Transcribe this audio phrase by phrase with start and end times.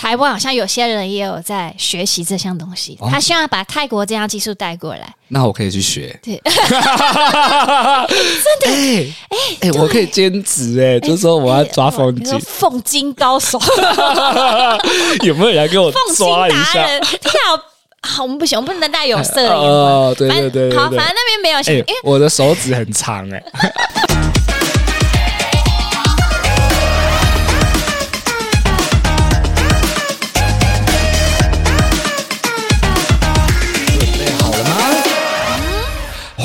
[0.00, 5.14] 台湾好像有些人也有在学习这项东西，哦、他希望把泰国这项技术带过来。
[5.28, 6.18] 那我可以去学。
[6.22, 6.54] 对， 真
[8.62, 9.36] 的哎哎
[9.68, 13.60] 哎，我可以兼职哎，就是说我要抓凤金，凤金高手，
[15.22, 16.82] 有没有人来给我抓一下？
[17.20, 17.30] 跳
[18.00, 23.42] 好，我们不行，我们不能带有色的哦，对对对，好，反正那边没有，因为我的手指很长哎。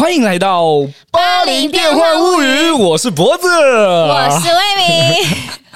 [0.06, 0.62] 欢迎来到
[1.10, 2.46] 《八零电幻物语》，
[2.78, 5.28] 我是脖子，我是魏明。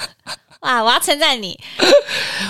[0.62, 1.58] 哇，我要称赞你。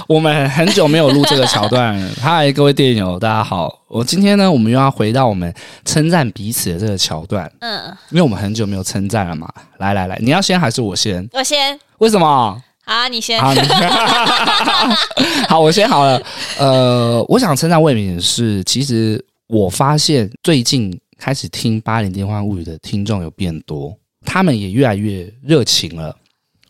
[0.06, 2.10] 我们很久没有录这个桥段了。
[2.20, 3.78] 嗨，各位电友，大家好。
[3.88, 5.50] 我今天呢，我们又要回到我们
[5.86, 7.50] 称赞彼此的这个桥段。
[7.60, 9.48] 嗯，因为我们很久没有称赞了嘛。
[9.78, 11.26] 来来来，你要先还是我先？
[11.32, 11.80] 我先。
[11.96, 12.62] 为什么？
[12.84, 13.40] 好，你先。
[13.40, 13.90] 好，你先
[15.48, 16.20] 好，我先好了。
[16.58, 21.00] 呃，我想称赞魏明是，其实我发现最近。
[21.21, 26.16] 开始听《八零电话物语》的听众有变多，他们也越来越热情了，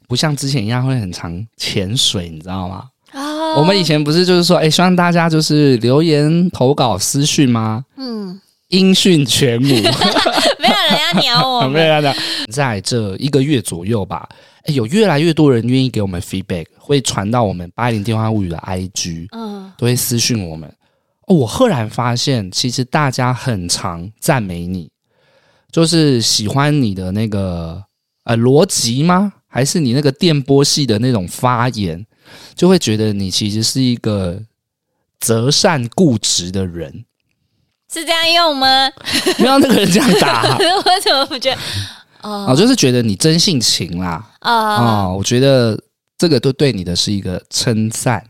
[0.08, 2.88] 不像之前一样会很常潜水，你知道吗？
[3.12, 7.84] 啊，我们以前不是就是说，哎，希望大家就是留言投稿私讯吗？
[7.96, 9.66] 嗯，音讯全无，
[10.58, 12.12] 没有人要鸟我， 没有人要鸟。
[12.50, 14.28] 在这一个月左右吧，
[14.64, 20.68] 哎，有越来越多人愿意给我们 feedback，会传到我们《八零电话物语》的 IG，嗯，都会私讯我们。
[21.34, 24.90] 我赫然发现，其实大家很常赞美你，
[25.70, 27.84] 就是喜欢你的那个
[28.24, 29.32] 呃逻辑吗？
[29.46, 32.04] 还是你那个电波系的那种发言，
[32.54, 34.40] 就会觉得你其实是一个
[35.20, 37.04] 择善固执的人，
[37.92, 38.90] 是这样用吗？
[39.38, 41.60] 没有那个人这样打， 我怎么不觉得？
[42.22, 44.30] 哦、呃，就是觉得你真性情啦。
[44.40, 45.80] 啊、呃呃，我觉得
[46.18, 48.24] 这个都对你的是一个称赞。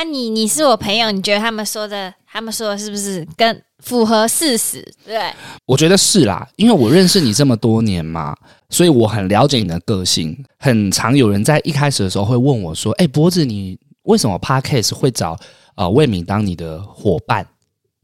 [0.00, 4.82] 那、啊、你你是我朋友，你觉得他们说的，他们说的是不是跟符合事实？
[5.04, 5.30] 对，
[5.66, 8.34] 我觉得是啦，因为我认识你这么多年嘛，
[8.70, 10.34] 所以我很了解你的个性。
[10.58, 15.32] 很常有人在一开始的时候会问我说：“哎，脖子，你为什么 Podcast 会找
[15.74, 17.46] 啊、呃、魏敏当你的伙伴，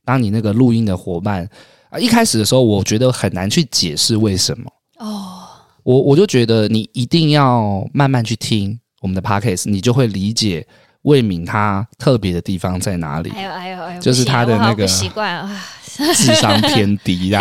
[0.04, 1.48] 当你那个录音的伙伴？”
[1.88, 4.70] 啊，一开始的时候我觉得很难去解释为什么。
[4.98, 5.44] 哦，
[5.82, 10.66] 我我就觉得你一定要慢慢去听我们的 Podcast，你就会理解。
[11.06, 13.30] 魏敏他特别的地方在哪里？
[13.34, 14.00] 哎呦哎呦哎呦！
[14.00, 15.64] 就是他的那个习惯啊，
[15.96, 17.40] 智商偏低呀。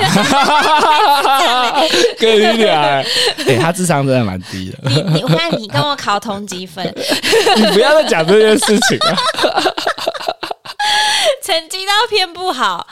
[2.19, 3.03] 跟你讲，哎，
[3.59, 4.89] 他智商真的蛮低的。
[5.09, 6.85] 你我看你跟我考同级分，
[7.57, 9.15] 你不要再讲这件事情了。
[11.43, 12.85] 成绩都偏不好。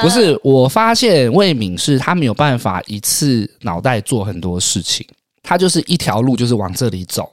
[0.00, 5.06] 不是，我发现魏敏是他没有办法一次脑袋做很多事情，
[5.42, 7.30] 他就是一条路就是往这里走，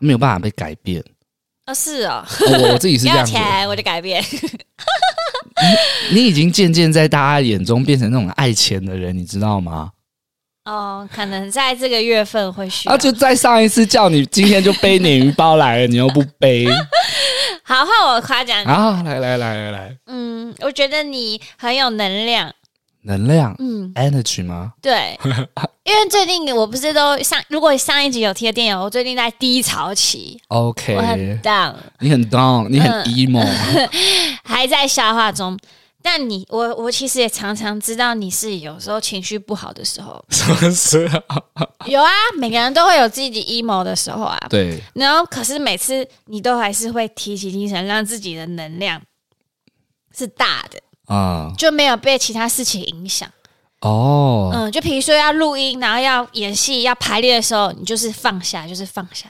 [0.00, 1.02] 没有办法被改变。
[1.66, 4.22] 啊、哦，是哦，哦，我自己是这样子， 起来我就改变。
[6.12, 9.90] 你你已经渐渐在大家眼中变成那种爱钱的人，你知道吗？
[10.66, 12.94] 哦，可能在这个月份会需要。
[12.94, 16.66] 啊，就在上一次叫你今天就背鲶鱼包来了，你又不背。
[17.62, 18.66] 好，换我夸奖你。
[18.66, 19.96] 啊，来来来来来。
[20.06, 22.52] 嗯，我觉得你很有能量。
[23.04, 24.72] 能量，嗯，energy 吗？
[24.82, 25.18] 对，
[25.84, 33.88] 因为最近我不是都上，如果上一集有贴电影，我最近在低潮期，OK，我很 down，你很 down，你很 emo，、嗯、
[34.44, 35.58] 还在消化中。
[36.06, 41.42] 但你，我，我其实也常常知道你是有时候情绪不好的时候，什么时候？
[41.86, 44.38] 有啊，每个人都会有自己 emo 的时候啊。
[44.50, 49.00] 对，然后可是每次你都还是会提起精神，让自己的能量
[50.14, 50.78] 是大的。
[51.06, 53.28] 啊，就没有被其他事情影响
[53.80, 54.50] 哦。
[54.52, 59.28] 嗯，就比如说要录音，然后要演戏，要排练的时候，你就是放下，就是放下。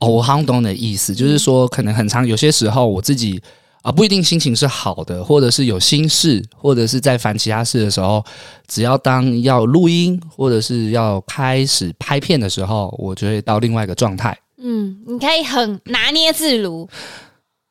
[0.00, 3.42] 哦，我好像懂你的意思，就是说，可能很长有些时候，我自己
[3.82, 8.24] 啊不一定心情是好的，或者是有心事，或者是在烦其他事的时候，
[8.68, 14.38] 只要当要录音或者是要开始拍片的时候，我就会到另外一个状态。
[14.58, 16.88] 嗯，你可以很拿捏自如，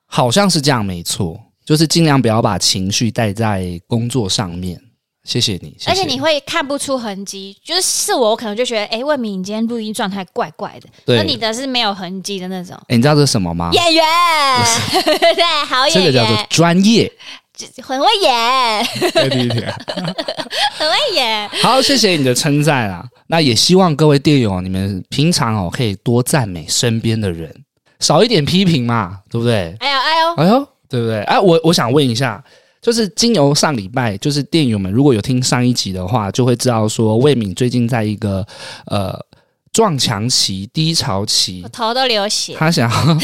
[0.06, 1.40] 好像是这样，没错。
[1.68, 4.82] 就是尽量不要把情绪带在工作上面。
[5.26, 5.92] 谢谢你，谢谢。
[5.92, 7.58] 而且你会看不出痕迹。
[7.62, 10.88] 就是是我，我可能就觉得，哎、欸，魏敏，你今天录音状态怪怪的。
[11.06, 12.74] 对，那你的是没有痕迹的那种。
[12.84, 13.70] 哎、欸，你知道这是什么吗？
[13.74, 14.06] 演员，
[15.04, 16.06] 对，好演员。
[16.06, 17.12] 这个叫做专业，
[17.84, 18.88] 很会演。
[19.12, 19.66] 对对对，
[20.80, 21.50] 很会演。
[21.62, 23.04] 好，谢谢你的称赞啊。
[23.28, 27.54] 那也希望各位电友，你们平常哦可以多赞美身边的人，
[28.00, 29.76] 少一点批评嘛，对不对？
[29.80, 30.68] 哎呦哎呦哎呦。
[30.90, 31.22] 对不对？
[31.24, 32.44] 哎，我我想问一下，
[32.82, 38.46] 就是经由上礼拜，就是电友们如果有听上一集的话，就会知道说魏敏最近在一个
[38.86, 39.20] 呃
[39.74, 42.56] 撞墙期、低潮期，我头都流血。
[42.58, 43.18] 他想要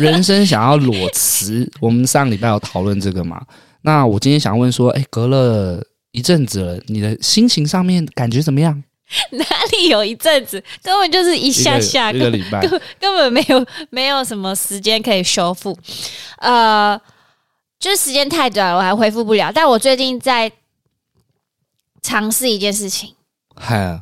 [0.00, 3.40] 人生想要裸辞，我们上礼拜有讨论这个嘛？
[3.82, 8.82] 那我今天想问说，哎，隔了一阵子了，你的心情上面感觉怎么样？
[9.30, 15.76] 哪里有一阵子，根本就是一下下一个，礼拜，根根本没有 没有什么时间可以修复，
[16.38, 17.00] 呃，
[17.78, 19.52] 就是时间太短了，我还恢复不了。
[19.54, 20.50] 但我最近在
[22.02, 23.14] 尝试一件事情，
[23.54, 24.00] 嗨，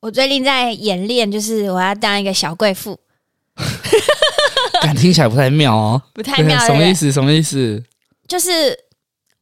[0.00, 2.98] 我最近在演练，就是我要当一个小贵妇，
[4.82, 7.12] 感听起来不太妙哦，不太妙，什么意思？
[7.12, 7.82] 什么意思？
[8.26, 8.76] 就是。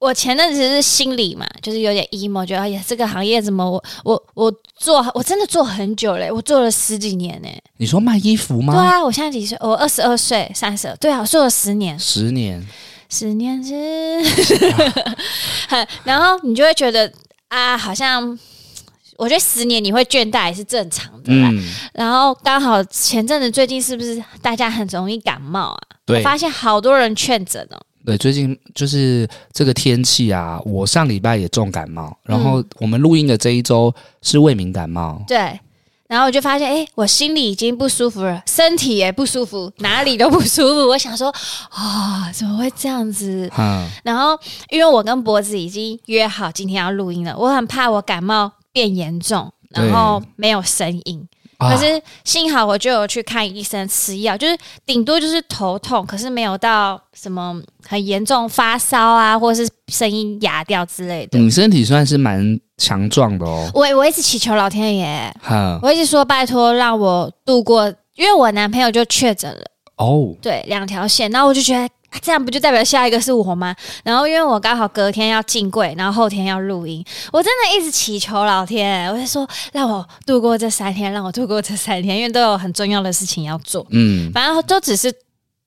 [0.02, 7.48] 我前阵子是心里嘛，就是有点 emo，觉得哎呀，这个行业怎么我我我做我真的做很久嘞，我做了十几年呢。
[7.76, 8.74] 你说卖衣服吗？
[8.74, 9.56] 对啊，我现在几岁？
[9.60, 10.96] 我二十二岁，三十二。
[10.96, 11.96] 对啊，我做了十年。
[12.00, 12.60] 十年，
[13.08, 14.20] 十年是，
[16.02, 17.12] 然后你就会觉得
[17.46, 18.36] 啊，好像
[19.18, 21.26] 我觉得十年你会倦怠也是正常的。
[21.28, 21.64] 嗯。
[21.94, 25.78] 然后刚好前阵子最近是不是大家很容易感冒啊？
[26.04, 26.18] 对。
[26.18, 27.78] 我发现好多人确诊哦。
[28.04, 35.60] 对，最近就是这个天气啊，我上礼拜也重感冒，然后我们录音的这一周是魏敏感冒，嗯、对，
[36.08, 40.88] 然后我就发现，哎，我心里已经不舒服了，身体也不舒服，哪里都不舒服。
[40.88, 41.28] 我想说，
[41.70, 43.50] 啊、哦，怎么会这样子？
[43.56, 44.38] 嗯，然后
[44.70, 51.26] 因为我跟脖子已经约好今天要录音了，我很怕我感冒变严重，然后没有声音。
[51.70, 61.38] 可是幸好我就有去看医生吃药，就是顶多就是头痛，可是没有到什么很严重发烧啊，或者是声音哑掉之类的。
[61.38, 63.70] 你身体算是蛮强壮的哦。
[63.74, 65.34] 我我一直祈求老天爷，
[65.82, 67.86] 我一直说拜托让我度过，
[68.16, 69.62] 因为我男朋友就确诊了
[69.96, 71.88] 哦，对，两条线，然后我就觉得。
[72.20, 73.74] 这样不就代表下一个是我吗？
[74.04, 83.86] 然后因为我刚好隔天要进柜，然后后天要录音，我真的一直祈求老天，我就说让我度过这三天，让我度过这三天，因为都有很重要的事情要做。
[83.90, 85.12] 嗯，反正都只是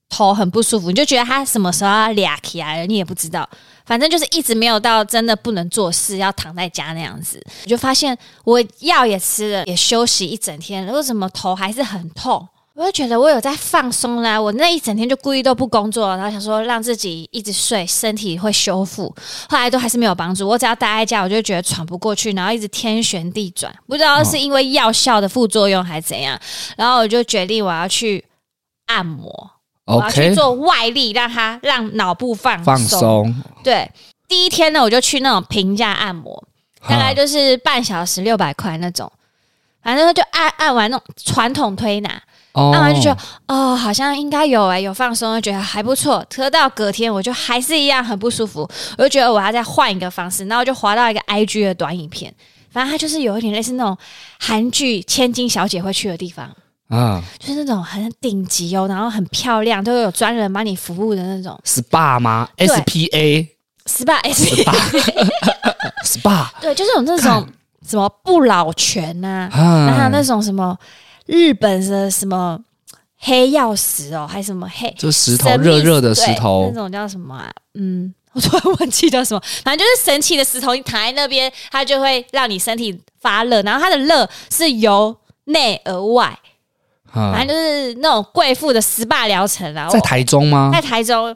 [0.10, 3.48] 头很不舒服，你就觉得他什么时候要俩起来了，你也不知道。
[3.86, 7.40] 反正就是一直没有到真的不能做事，要躺在家那样子。
[7.64, 12.48] 我就发现我药也吃了，也休息一整天，为什么头还是很痛？
[12.76, 19.06] 我就觉得我有在放松啦，我那一整天就故意都不工作，然后想说让自己一直睡，身体会修复。
[19.48, 26.38] 后来都还是没有帮助，我只要待在家，我就觉得喘不过去，然后一直天旋地转，不知道是因为药效的副作用还是怎样。
[26.76, 28.26] 然后我就决定我要去
[28.88, 29.52] 按摩.
[29.86, 32.66] 我要去做外力，让它让脑部放松。
[32.66, 33.44] 放松。
[33.64, 33.90] 对，
[34.28, 36.44] 第一天呢，我就去那种平价按摩，
[36.90, 39.10] 大概就是半小时六百块那种，
[39.82, 42.22] 反正就按按完那种传统推拿。
[42.56, 46.26] 按完就觉得哦，好像应该有诶、欸，有放松，就觉得还不错。
[46.30, 48.62] 可到隔天我就还是一样很不舒服，
[48.98, 52.34] 我就觉得我要再换一个方式，然后就滑到一个 IG 的短影片，
[52.72, 53.98] 反正它就是有一点类似那种
[54.40, 56.50] 韩剧千金小姐会去的地方
[56.88, 61.60] 啊，就是那种很顶级哦，然后很漂亮，都有专人帮你服务的那种。
[61.66, 63.48] SPA 吗？SPA
[63.86, 65.30] SPA SPA
[66.06, 67.46] SPA 对，就是有那种
[67.86, 70.78] 什么不老泉呐、啊，然后那种什么。
[71.26, 72.60] 日本的什么
[73.18, 74.94] 黑曜石哦，还是什么黑？
[74.98, 77.52] 就石头，热热的石头，那种叫什么啊？
[77.74, 86.38] 嗯，我突然忘记叫什么， 反正就是神奇的石头，你躺在那边，它就会让你身体发热，然后它的热是由内而外，
[87.16, 89.88] 嗯、反正就是那种贵妇的 SPA 疗程啊。
[89.90, 90.70] 在台中吗？
[90.74, 91.36] 在台中。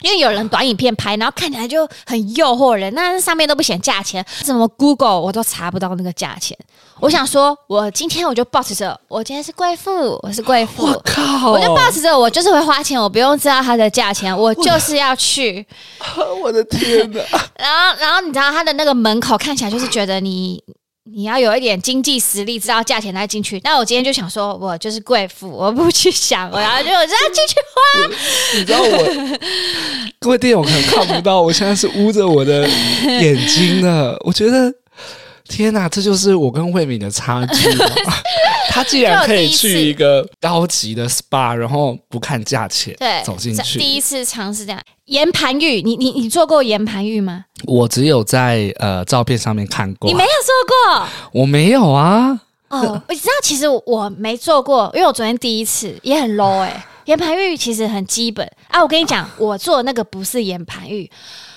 [0.00, 6.56] 因为有人短影片拍，然后看起来就很诱惑人，那上面都不写价钱，什么 Google 我都查不到那个价钱。
[7.00, 15.66] 我想说，我今天我就抱持着，我今天是贵妇，我是贵妇，我靠，我就抱持着，我就是会花钱，我不用知道它的价钱，我就是要去。
[16.42, 17.20] 我的天哪！
[17.58, 20.62] 然后，然后你知道它的那个门口看起来就是觉得你。
[21.12, 23.60] 你要有一点经济实力，知道价钱再进去。
[23.62, 28.08] 那我今天就想说，我就是贵妇，我不去想，我要就我就要进去花。
[28.58, 29.38] 你知道我，
[30.18, 32.68] 各位电友可能看不到，我现在是捂着我的
[33.04, 34.20] 眼睛的。
[34.24, 34.72] 我觉得，
[35.48, 37.70] 天哪，这就是我跟慧敏的差距。
[38.76, 45.80] 他既然可以去一个高级的 SPA，然后不看价钱，对，走进去，第一次尝试这样岩盘浴。
[45.80, 47.46] 你你你做过岩盘浴吗？
[47.64, 50.10] 我只有在呃照片上面看过。
[50.10, 51.08] 你没有做过？
[51.32, 52.38] 我没有啊。
[52.68, 56.84] 哦，我知道，其实我没做过，因为我昨天第一次也很 low 哎、欸。
[57.06, 58.82] 岩盘浴其实很基本啊。
[58.82, 61.08] 我跟你讲，我做那个不是岩盘浴。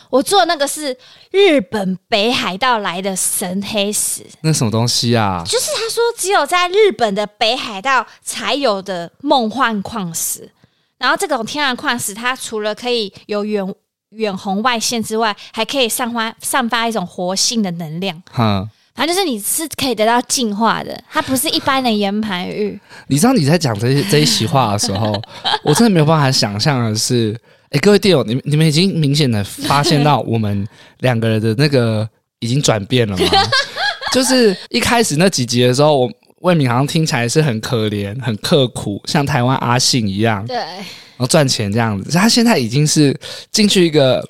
[0.10, 0.96] 我做那个是
[1.32, 5.44] 日本北海道来的神黑石，那什么东西啊？
[5.46, 10.50] 就是他说只有在日本的北海道才有的梦幻矿石。
[10.98, 13.66] 然后这种天然矿石，它除了可以有远
[14.10, 18.22] 远红外线之外，还可以散发散发一种活性的能量。
[18.30, 22.78] 哈，反正就是你是可以得到净化的，它不是一般的岩盘玉。
[23.08, 25.16] 你知道你在讲这些这一席话的时候，
[25.64, 27.40] 我真的没有办法想象的是，
[27.70, 30.68] 哎、欸，各位队友，你们你们已经明显的发现到我们
[31.00, 32.08] 两个人的那个
[32.40, 33.26] 已经转变了吗？
[34.14, 36.12] 就是一开始那几集的时候，我
[36.42, 42.12] 魏敏好像听起来是很可怜、很刻苦，像台湾阿信一样，对，然后赚钱这样子。
[42.18, 43.18] 他现在已经是
[43.52, 44.24] 进去一个。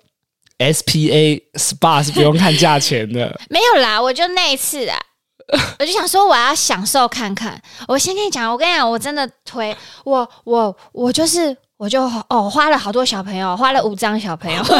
[0.60, 5.00] SPA SPA 是不用看价钱的， 没有啦，我就那一次啊，
[5.79, 7.58] 我就想说我要享受看看。
[7.88, 14.75] 我先跟你讲，我跟你讲，我真的推我我我就是我就哦花了好多小朋友，花了五张小朋友， 好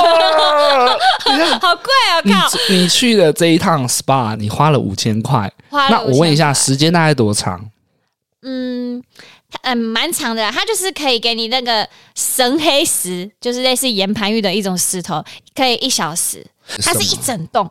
[1.78, 2.22] 贵啊！
[2.30, 7.70] 靠，你去的这一趟 SPA 你花了五千块，那我问一下，时间大概多长？
[8.42, 9.02] 嗯。
[9.64, 15.26] 嗯，蛮长的，它就是可以给你那个神黑石，就是类似岩盘浴的一种石头，
[15.56, 16.46] 可以一小时。
[16.84, 17.68] 它是一整栋，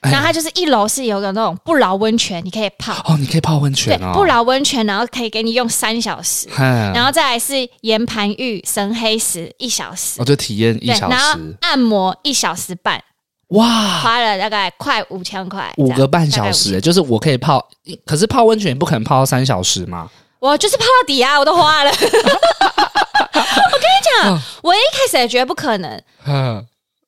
[0.00, 2.92] 然后它就是一楼是有个那种不老温泉，你可以泡。
[3.04, 4.12] 哦，你可以泡温泉哦。
[4.12, 13.02] 对，不老温泉，然后可以给你用三小时，然后再来是岩盘浴神黑石一小时，我、哦、就体验一小时，然后按摩一小时半。
[13.48, 13.66] 哇，
[13.98, 17.68] 花了大概快五千块，五个半小时，就是我可以泡，
[18.06, 20.08] 可是泡温泉不可能泡到三小时嘛？
[20.38, 21.90] 我就是泡到底啊，我都花了。
[21.92, 26.02] 我跟你讲，我一开始也觉得不可能。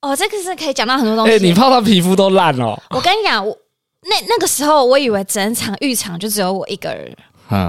[0.03, 1.33] 哦，这个是可以讲到很多东西。
[1.33, 2.81] 哎，你泡到皮肤都烂了。
[2.91, 3.57] 我跟你讲，我
[4.03, 7.17] 那那个时候我以为整场浴场就只有我一个人，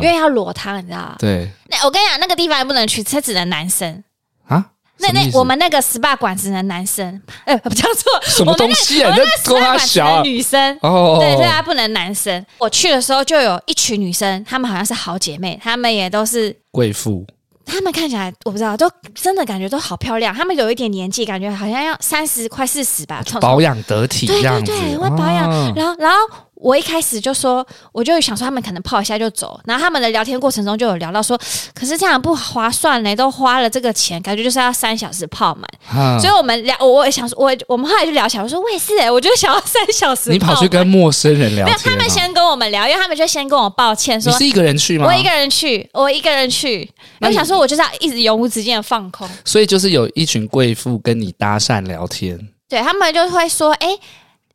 [0.02, 1.50] 因为要裸汤，你知道对。
[1.70, 4.04] 那我跟你讲，那个地方也不能去，这只能男生
[4.48, 4.66] 啊。
[4.98, 9.14] 那那我们那个 SPA 馆只能男生，哎，不叫做 什么东西啊？
[9.16, 12.44] 那 SPA 馆只能女生哦，对，所以他不能男生。
[12.58, 17.26] 我去的时候就有一群女生，她们好像是好姐妹，她们也都是贵妇。
[17.66, 20.34] 她们看起来我不知道，都真的感觉都好漂亮。
[20.34, 25.74] 他们有一点年纪，感觉好像要三十快四十吧，保养得体，对对对，会保养。
[25.76, 26.18] 然后，然后。
[26.64, 31.38] 我一开始就说，我就想说他们可能泡一下就走，然后他们的聊天过程中就有聊到说，
[31.74, 40.30] 可是这样不划算呢，都花了这个钱，感觉就是要三小时泡满，嗯、所以我们聊，我也想说，我我们后来就聊起来，我说我也是哎，我就想要三小时。
[40.30, 41.66] 你跑去跟陌生人聊天？
[41.66, 45.06] 没有，他们先跟我们聊，因为他们就先跟我抱歉说，你是一个人去吗？
[45.06, 46.90] 我一个人去，我一个人去，
[47.20, 49.30] 我想说我就是要一直永无止境的放空。
[49.44, 52.40] 所以就是有一群贵妇跟你搭讪聊天，
[52.70, 54.00] 对他们就会说，哎。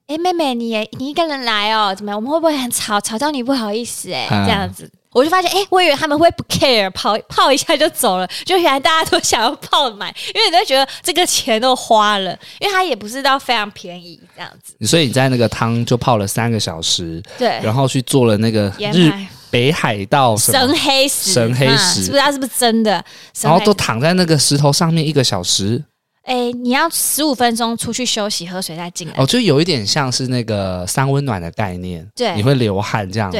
[0.09, 1.95] 哎，妹妹，你你一个人来哦？
[1.95, 2.17] 怎么样？
[2.17, 4.11] 我们会不会很吵，吵到你不好意思？
[4.11, 14.87] 哎，这样子，我就发现，哎，我以为他们会不 care，泡泡一下就走了，就原来大家都想要泡满，因为你都觉得这个钱都花了，因为它也不是到非常便宜这样子。
[14.87, 19.13] 所以你在那个汤就泡了三个小时，对，然后去做了那个日
[19.51, 23.05] 北海道神黑石，神黑石，是不知道是不是真的？
[23.43, 25.85] 然后都躺在那个石头上面一个小时。
[26.29, 29.15] 哎，你要十五分钟出去休息、喝水再进来。
[29.17, 32.07] 哦，就有一点像是那个三温暖的概念。
[32.15, 33.39] 对，你会流汗这样子。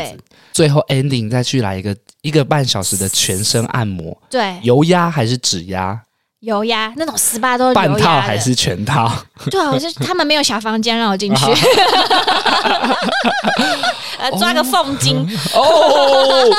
[0.55, 4.17] 最后 ending 再去来一个一个半小时的全身按摩。
[4.31, 6.01] 对，油压还是指压？
[6.41, 9.11] 油压那种 SPA 都半套还是全套？
[9.51, 11.45] 对啊，我就他们没有小房间让我进去。
[14.21, 15.17] 呃，抓个凤精
[15.55, 16.51] 哦！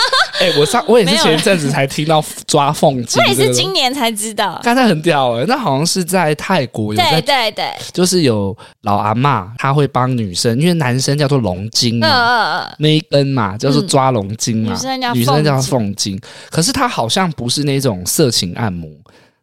[0.58, 4.58] 我上我也是前一阵子才听到抓凤精，我也是今年才知道。
[4.64, 16.18] 刚才很屌哎、欸，那好像是在泰国有在，对对对，就是有老阿嬷，她会帮女生，因为男生叫做龙筋嘛，呃、那一根嘛叫做抓龙筋嘛，嗯、女生叫凤精，
[16.50, 18.90] 可是她好像不是那种色情按摩，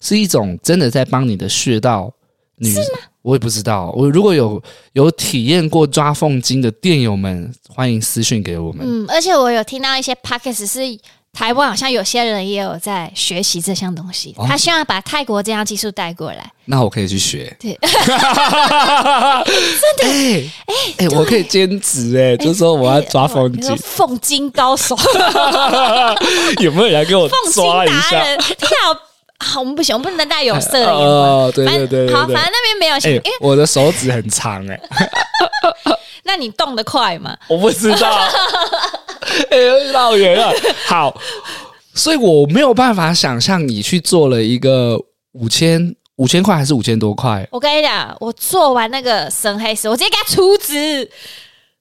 [0.01, 2.13] 是一种真的在帮你的穴道。
[2.59, 2.99] 女是吗？
[3.21, 3.93] 我也不知道。
[3.95, 4.63] 我如果有
[4.95, 8.83] 有体验过抓凤精的店友们，欢迎私讯给我们。
[8.83, 10.81] 嗯，而且我有听到一些 podcast 是
[11.35, 14.35] 台湾，好像有些人也有在学习这项东西。
[14.39, 16.51] 哦、他希望把泰国这项技术带过来。
[16.65, 17.55] 那我可以去学。
[17.61, 17.93] 对， 真
[19.99, 20.51] 的哎
[20.97, 24.97] 哎，我可以兼职哎，就是说我要抓凤精，凤精高手。
[26.63, 28.25] 有没有人来给我抓一下？
[28.57, 28.99] 跳。
[29.39, 30.99] 好，我们不行，我们不能带有色的眼光。
[30.99, 32.95] 哦，对对对，好，反正那边没有。
[33.21, 34.81] 哎，我的手指很长哎。
[36.25, 37.37] 那你动得快吗？
[37.49, 38.29] 我不知道。
[39.51, 39.59] 哎，
[39.93, 40.53] 老远了。
[40.87, 41.17] 好，
[41.95, 44.99] 所以我没有办法想象你去做了一个
[45.33, 47.47] 五千五千块还是五千多块。
[47.53, 51.09] 我跟你讲，我做完那个深黑石，我直接给他储值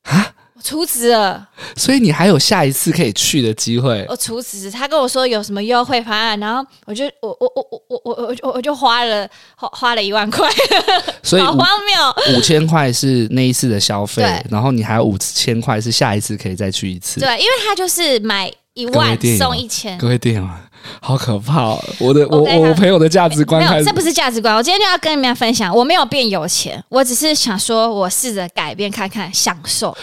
[0.03, 0.33] 啊。
[0.57, 1.45] 我辞职了，
[1.75, 4.05] 所以你还有下一次可以去的机会。
[4.07, 10.49] 我辞职，他跟我说有什么优惠方案，然后我就我我我我我我我我就花了花花了一万块，
[11.21, 12.37] 所以好荒谬。
[12.37, 17.19] 五千块是那一次的消费，然后你还有五千块是下一次可以再去一次。
[17.19, 19.97] 对，因为他就是买一万送一千。
[19.97, 20.49] 各位店友，
[21.01, 21.83] 好可怕哦！
[21.99, 24.55] 我的我我朋友的价值观，没有，这不是价值观。
[24.55, 29.95] 我今天就要跟你们分享，我没有变有钱，我只是想说我试着改变看看，享受。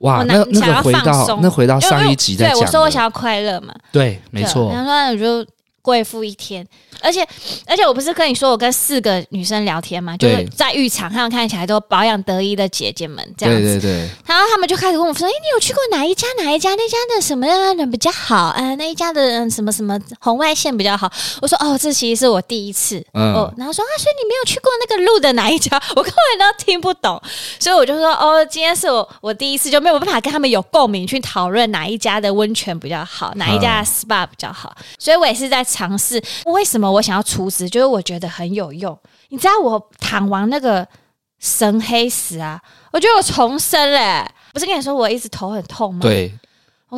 [0.00, 4.70] 哇，那那个回到那回到上一集在讲，对，我说我想要快乐嘛，对，没错。
[4.72, 5.46] 然后说我就
[5.82, 6.66] 贵妇一天。
[7.02, 7.26] 而且
[7.66, 13.80] 而且我不是跟你说我跟四个女生聊天嘛，就是在浴场上看起来都保养得意的姐姐们这样子。
[13.80, 14.08] 对对对。
[14.26, 16.26] 然后他们就开始问我说：“哎，你有去过哪一家？
[16.38, 16.74] 哪一家？
[16.74, 18.50] 那家的什么样的比较好？
[18.50, 21.10] 呃，那一家的什么什么红外线比较好？”
[21.40, 23.32] 我说：“哦，这其实是我第一次。”嗯。
[23.34, 27.20] 哦，然后说：“啊，所以你没有去过那个路的哪一家？” 我根本都听不懂，
[27.58, 34.74] 所以我就说：“哦，今天是我我第一次，就没有办法跟他们有共鸣去讨论哪一家的温泉比较好，哪一家的 SPA 比较好。
[34.78, 37.68] 嗯”所以我也是在尝试为什么我想要除脂。
[37.70, 38.98] 就是我觉得很有用，
[39.28, 40.86] 你知道我躺完那个
[41.38, 42.60] 神黑石啊，
[42.92, 44.34] 我觉得我重生嘞、欸！
[44.52, 46.00] 不是跟你说我一直头很痛吗？
[46.02, 46.32] 对，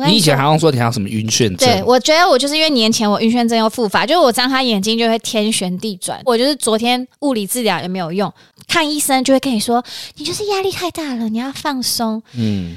[0.07, 1.57] 你以前好像说你还有什么晕眩症？
[1.57, 6.19] 对，我觉得我就是因为年前我晕眩症又复发，就是我张开眼睛就会天旋地转。
[6.25, 8.33] 我就是昨天物理治疗也没有用，
[8.67, 9.83] 看医生就会跟你说，
[10.15, 12.21] 你就是压力太大了，你要放松。
[12.33, 12.75] 嗯，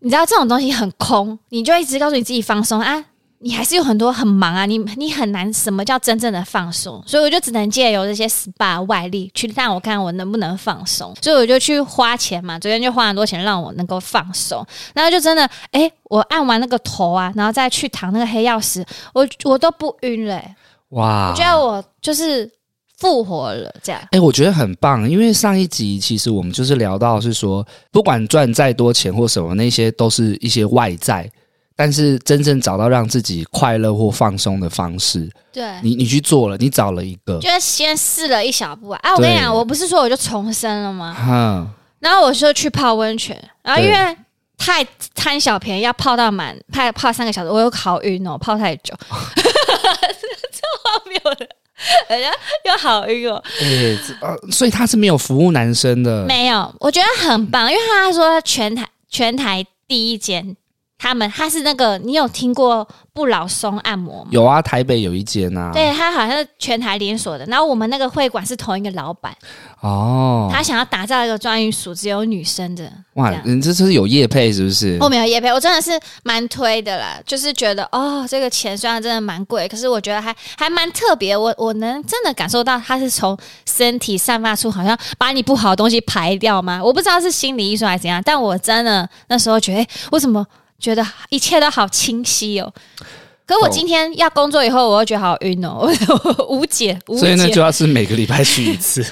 [0.00, 3.06] 你知道这种东西很空，你就一直告诉你自己放松啊。
[3.44, 18.82] 你还是有很多很忙啊，你你很难什么叫真正的放松，所以我就只能借由这些 SPA 外力去让我看我能不能放松，所以我就去花钱嘛，昨天就花很多钱让我能够放松，然后就真的哎、欸，我按完那个头啊，然后再去躺那个黑曜石，
[19.12, 20.56] 我我都不晕了、欸，
[20.88, 22.50] 哇，我觉得我就是
[22.96, 31.30] 复活了这样，哎、欸，我觉得很棒，因为上一集其实我们就是聊到是说，不管赚再多钱或什么，那些都是一些外在。
[31.76, 39.00] 但是真正找到让自己快乐或放松的方式，对，你你去做了，你找了一个，就是先试了一小步啊！
[39.02, 41.16] 啊我跟你讲，我不是说我就重生了吗？
[41.28, 44.16] 嗯，然后我就去泡温泉，然后因为
[44.56, 51.48] 太贪小便宜，要泡到满，泡泡三个小时，我又好晕哦，泡太久， 这荒谬的，
[52.08, 52.30] 人家
[52.66, 53.42] 又好晕哦。
[53.60, 60.56] 哎、欸，呃，所以他是没有服务男生的，没有，我觉得很棒，因为他说全台全台第一间。
[61.04, 64.30] 他们他是那个，你有听过不老松按摩吗？
[64.30, 65.70] 有啊，台北有一间啊。
[65.70, 67.44] 对，他好像是全台连锁的。
[67.44, 69.30] 然后我们那个会馆是同一个老板
[69.80, 70.48] 哦。
[70.50, 72.90] 他想要打造一个专属只有女生的。
[73.16, 74.96] 哇，你这是有业配是不是？
[74.98, 75.90] 我没有业配，我真的是
[76.22, 77.20] 蛮推的啦。
[77.26, 81.36] 就是觉得哦，这个钱虽然真的蛮贵，可是我觉得还还蛮特别。
[81.36, 83.36] 我我能真的感受到他是从
[83.66, 86.82] 身体散发出好像把你不好的东西排掉吗？
[86.82, 90.42] 我不知道是心理艺术还是怎样，但我真的那时候觉得，哎，为什么？
[90.84, 92.70] 觉得一切都好清晰哦，
[93.46, 95.88] 可我今天要工作以后，我又觉得好晕哦，
[96.36, 97.20] 我 无解，无解。
[97.20, 99.02] 所以呢，就要是每个礼拜去一次。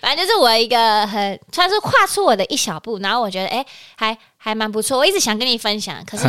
[0.00, 3.62] 反正就是我一个很算是跨出我的一小步，然后我觉得哎，
[3.96, 4.96] 还还蛮不错。
[4.96, 6.24] 我一直想跟你分享，可是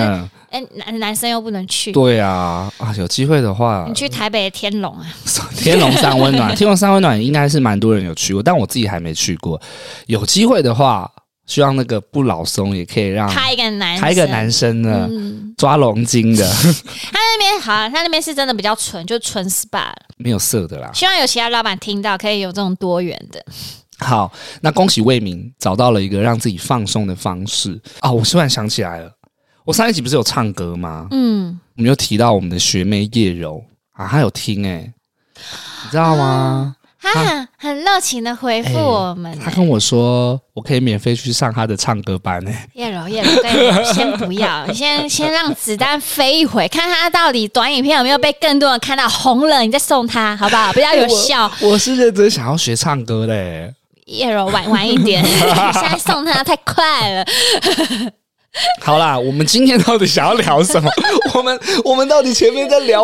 [0.49, 1.93] 哎，男男生又不能去。
[1.93, 5.07] 对啊，啊，有机会的话，你去台北的天龙啊，
[5.55, 9.61] 天龙山温暖，天龙山温暖应该是蛮多人有去过，但我自己还没去过。
[10.07, 11.09] 有机会的话。
[11.45, 16.43] 希望那个不老松也可以让他一个男他一个男生呢、嗯、抓龙筋的。
[16.53, 20.89] 他那边好、啊，他那边是真的比较纯，就纯 SPA，没有色的啦。
[20.93, 23.45] 希望有其他老板听到，可以有这种多元的。
[23.99, 24.31] 好，
[24.61, 28.11] 那恭喜魏明找到了一个让自己放松的方式啊！
[28.11, 29.11] 我突然想起来了，
[29.63, 31.07] 我上一集不是有唱歌吗？
[31.11, 34.93] 嗯，我们又提到我们的学妹叶柔啊，她有听诶、欸，
[35.85, 36.75] 你知道吗？
[36.77, 42.69] 啊他很很热情的回复我们、欸，他跟我说，我可以免费去上他的唱歌班呢、欸。
[42.73, 50.73] 叶柔，叶柔， 先不要，你先先让子弹飞一回，看他到底短影片有没有被更多人看到红了，你再送他，好不好？
[50.73, 51.51] 比较有效。
[51.61, 53.73] 我，我是认真想要学唱歌嘞。
[54.07, 57.25] 叶柔，晚晚一点， 现在送他太快了。
[58.81, 60.89] 好啦，我们今天到底想要聊什么？
[61.33, 63.03] 我们我们到底前面在聊，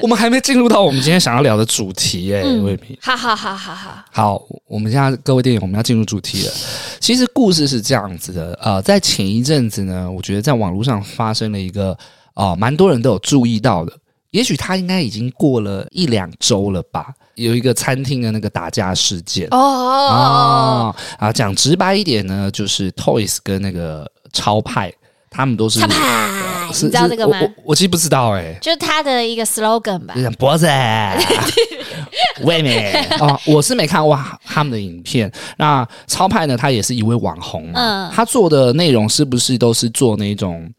[0.00, 2.96] 我们还没进入到我们今天想要聊的主题哎、欸，魏敏、嗯。
[3.00, 6.52] 好好好好好，好，我们现在各位电影，我们要进入主题了。
[7.00, 11.96] 其实故事是这样子的，呃，在前一阵子呢，我觉得在网络上发生了一个
[12.34, 13.92] 啊，蛮、呃、多人都有注意到的。
[14.30, 17.06] 也许他应该已经过了一两周了吧？
[17.34, 24.08] 有一个餐厅的那个打架事件哦哦啊，讲直白一点呢，就是 Toys 跟那个。
[24.32, 24.92] 超派，
[25.30, 27.38] 他们都是，超派呃、你知道这个吗？
[27.40, 30.14] 我我，我其实不知道哎、欸，就是他的一个 slogan 吧。
[30.38, 30.66] 脖子，
[32.42, 35.30] 未免 哦，我是没看过他们的影片。
[35.56, 36.56] 那超派呢？
[36.56, 37.72] 他也是一位网红嘛。
[37.74, 40.70] 嗯，他做的内容是不是都是做那种，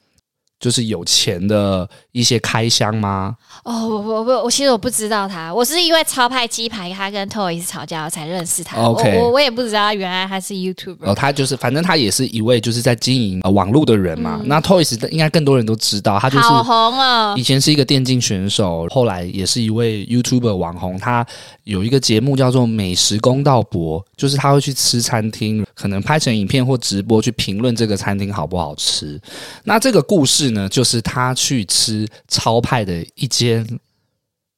[0.59, 3.35] 就是有钱的一些开箱吗？
[3.63, 8.77] 哦，我我我我其实我不知道他，我是因为超派鸡排他跟 Toys 吵架我才认识他。
[8.81, 10.97] OK，我我也不知道原来他是 YouTuber。
[11.01, 14.39] 哦，他就是反正他也是一位就是在经营、呃、网络的人嘛。
[14.41, 17.35] 嗯、那 Toys 应该更多人都知道，他就是好红哦。
[17.37, 20.97] 以前是一个电竞选手，后来也是一位 YouTuber 网红。
[20.97, 21.25] 他
[21.63, 29.19] 有一个节目叫做《美食公道博》，就是他会去吃餐厅，可能拍成影片或直播去评论这个餐厅好不好吃。
[29.63, 33.65] 那这个故事呢，就是他去吃超派的一间。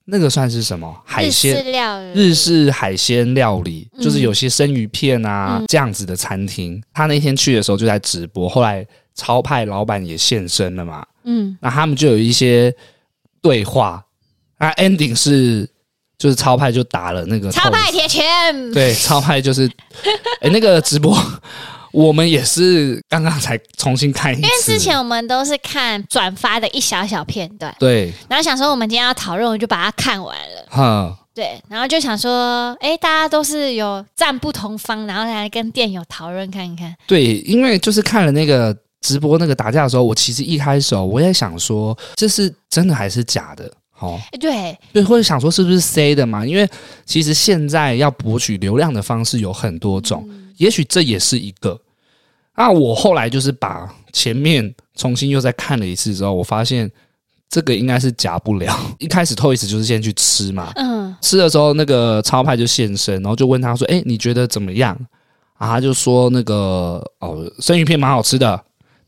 [0.06, 2.12] 那个算是什么海鲜料理？
[2.14, 6.84] 日式海鲜料理，嗯、就是有些生鱼片啊、嗯、这样子的餐厅。
[6.94, 11.06] 他那天去的时候就在直播，后来超派老板也现身了嘛。
[11.24, 12.76] 嗯，那他们就有一些
[13.42, 14.04] 对话。
[14.60, 15.66] 那 ending 是
[16.18, 19.66] 就是超派就打了那个超派铁拳，对，超派就是
[20.42, 21.18] 哎、欸、那个直播。
[21.94, 28.12] 我们也是刚刚才重新看一次，因为之前我们都是看转发的一小小片段，对。
[28.28, 31.62] 然后想说我们今天要讨论，我就把它看完了，哈，对。
[31.70, 36.92] 然后就想说，哎，大家都是有站不同方，然后来跟店友讨论看一看。
[37.06, 43.72] 对，因为就是看了那个直播那个打架的时候，我其实一开始我也想说，这是真的还是假的？
[44.00, 46.44] 哦，对，对，或者想说是不是 C 的嘛？
[46.44, 46.68] 因为
[47.06, 50.26] 其实现在要博取流量的方式有很多种。
[50.28, 51.78] 嗯也许这也是一个。
[52.56, 56.90] 那我后来就是把前面重新又再看了一次之后，我发现
[57.50, 58.78] 这个应该是假不了。
[59.00, 64.96] 一开始 Toys 就是先去吃嘛，嗯，吃的时候那个超派就现身，然后就问他说：“哎，你觉得怎么样？”
[65.58, 68.60] 啊，他就说那个哦，生鱼片蛮好吃的，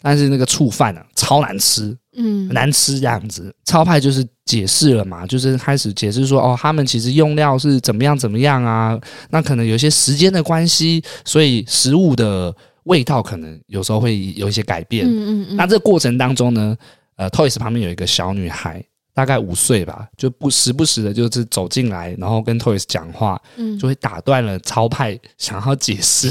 [0.02, 3.54] 但是那个醋饭啊超难吃，嗯，难吃这样子。
[3.66, 12.52] 超派就是解释了嘛，就是开始解释说哦，他们其实用料是怎么样怎么样啊，那可能有些时间的关系，所以食物的。
[12.86, 15.56] 味道可能有时候会有一些改变，嗯嗯嗯。
[15.56, 16.76] 那这个过程当中呢，
[17.18, 26.30] 呃，Toys 旁边有一个小女孩，大概五岁吧，就不时不时的，就是走进来，然后跟 Toys 讲话，嗯，就会打断了超派想要解释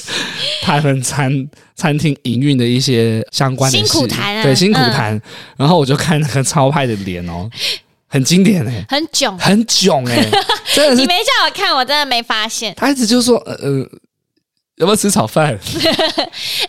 [0.62, 5.14] 他们餐餐厅营运的一些相关的辛苦谈啊，对，辛苦谈。
[5.14, 5.22] 嗯、
[5.58, 7.50] 然后我就看那个超派的脸哦，
[8.06, 10.30] 很经典哎、欸，很囧，很囧哎、欸，
[10.74, 11.00] 真的是。
[11.00, 12.74] 你没叫我看，我真的没发现。
[12.76, 13.86] 他一直就说，呃呃。
[14.80, 15.52] 有没有吃炒饭？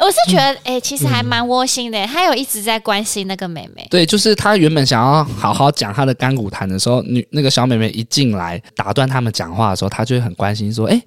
[0.01, 2.05] 我是觉得，哎、欸，其实还蛮窝心的、欸。
[2.05, 3.87] 他有一直在关心那个妹妹。
[3.89, 11.03] 对，就是他原本想要好好讲他的干股谈的时候，女那个小妹妹一进来打断他们讲话的时候，他就会很关心说：“哎、欸，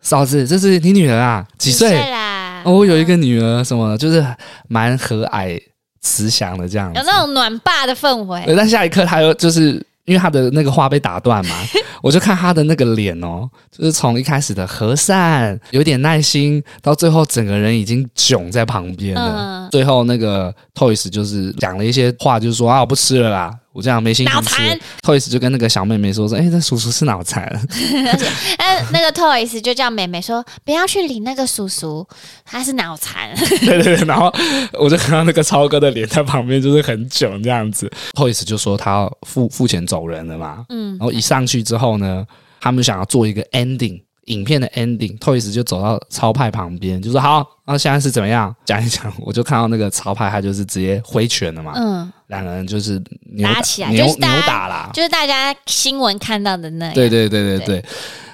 [0.00, 1.46] 嫂子，这是你女儿啊？
[1.56, 2.62] 几岁啦？
[2.64, 4.26] 哦，我有一个女儿，什么就是
[4.66, 5.56] 蛮和蔼
[6.00, 8.42] 慈祥的这样子，有那种暖爸的氛围。
[8.56, 9.80] 但下一刻他又就是。
[10.10, 11.54] 因为他的那个话被打断嘛，
[12.02, 19.68] 我就看他的那个脸哦，就是从一开始的和善、有点耐心，到最后整个人已经囧在旁边了。
[19.68, 23.56] 嗯、最后那个 Toys 就是讲了一些话，就是说啊，我不吃了啦。
[23.72, 27.44] 我这样没心情吃残，Toys 就跟那个小妹妹说说，哎、欸，这叔叔是脑残。
[28.58, 32.06] 哎，那个 Toys 就叫妹妹说，不要去理那个叔叔，
[32.44, 33.32] 他是脑残。
[33.60, 34.32] 对对对，然后
[34.72, 37.90] 我就看到那个超哥的脸在旁边，就是很囧这样子。
[38.14, 42.26] Toys 就说他要付付钱走人了嘛，嗯，然后一上去之后呢，
[42.60, 44.02] 他们想要做一个 ending。
[44.26, 48.54] 影片的 ending，Toys 就走到超派旁边，就说好，那现在是怎么样？
[48.64, 53.00] 讲一讲，我就看到那个超派，他就是直接挥拳了嘛，嗯，两个人就是
[53.42, 57.66] 打起来，扭就是扭打啦，就是大家新闻看到的那对对对对。
[57.66, 57.84] 对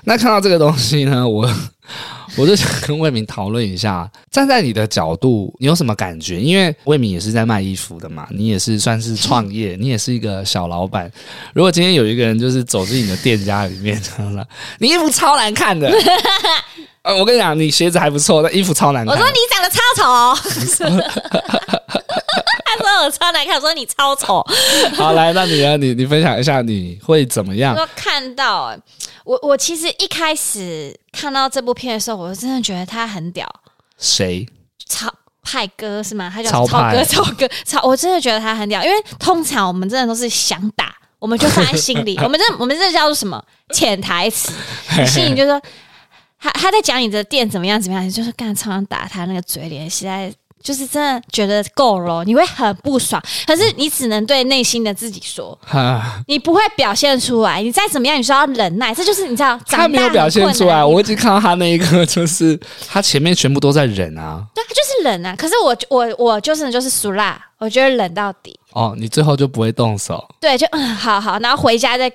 [0.08, 1.48] 那看到这个东西呢，我。
[2.36, 6.40] 我就想跟魏明讨论一下，站在你的角度，你有什么感觉？
[6.40, 11.10] 因为魏明也是在卖衣服的嘛，你也是算是创业， 你也是一个小老板。
[11.54, 14.00] 如果今天有一个人就是走进你的店家里面，
[14.78, 15.90] 你衣服超难看的，
[17.02, 19.14] 呃，我跟你讲，你鞋子还不错，但衣服超难看。
[19.14, 20.06] 我说你长得超丑，
[23.04, 24.44] 我超难看，我说你超丑。
[24.96, 25.76] 好，来，那你呢？
[25.76, 27.74] 你你分享一下你会怎么样？
[27.76, 28.76] 我看到。
[29.24, 33.44] 我我其实一开始看到这部片的时候，我真的觉得他很屌。
[33.98, 34.46] 谁？
[34.88, 36.30] 超派哥是吗？
[36.32, 37.82] 他叫超哥，超哥，超！
[37.82, 42.16] 我真的觉得他很屌，因为通常我们真的都是想打，我们就放在心里。
[42.22, 43.44] 我们这我们这叫做什么？
[43.74, 44.52] 潜台词。
[45.04, 45.60] 心里就说
[46.38, 50.32] 他他在讲你的店怎么样怎么样，你就是刚才常常打他那个嘴脸，实在。
[50.62, 55.56] 就是真的觉得够了，你会很不爽，可是你只能对内心的自己说，
[56.26, 57.62] 你不会表现出来。
[57.62, 59.58] 你再怎么样，你说要忍耐， 这就是你知道。
[59.66, 64.44] 他没有表现出来，我已经看到他那一个，就是他前面全部都在忍啊。
[64.54, 65.34] 对，他就是忍啊。
[65.36, 68.58] 可是我我我就是就是俗辣，我觉得忍到底。
[68.72, 70.26] 哦，你最后就不会动手？
[70.40, 72.10] 对，就嗯，好好，然后回家再。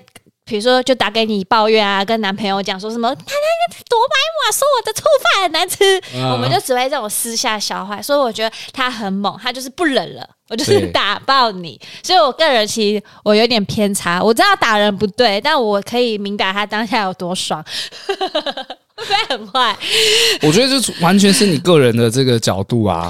[0.52, 8.02] 比如说，就打给你抱怨啊，跟男朋友讲说什么，他那个多白话，说我的醋饭很难吃，嗯、我们就只会这种私下消化。
[8.02, 11.80] 所以我觉得他很猛，他就是不忍了，我就是打爆你。
[12.04, 17.64] 所以我个人其实我有点偏差，我知道打人不对，但我可以明白他当下有多爽，
[18.06, 19.78] 会不会很坏？
[20.42, 23.10] 我觉得这完全是你个人的这个角度啊。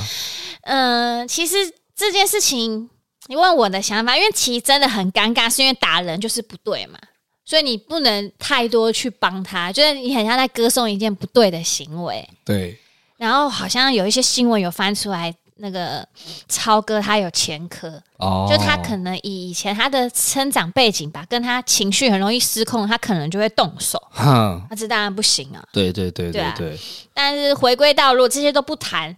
[0.66, 1.56] 嗯、呃，其实
[1.96, 2.88] 这件事情，
[3.26, 7.00] 你问我的想法，因为其实真的很尴尬，是因为打人就是不对嘛。
[7.44, 12.28] 所以你不能太多去帮他，就是你很像在歌颂一件不对的行为。
[12.46, 12.78] 对。
[13.18, 16.08] 然后好像有一些新闻有翻出来，那个
[16.48, 24.02] 超哥他有前科，哦，就他可能以以前他的成长背景吧，跟他情绪很容易失控，他可能就会动手。
[24.12, 25.64] 哼，那这当然不行啊。
[25.72, 26.80] 对对对对对，对啊。
[27.14, 29.16] 但是回归到，如果这些都不谈。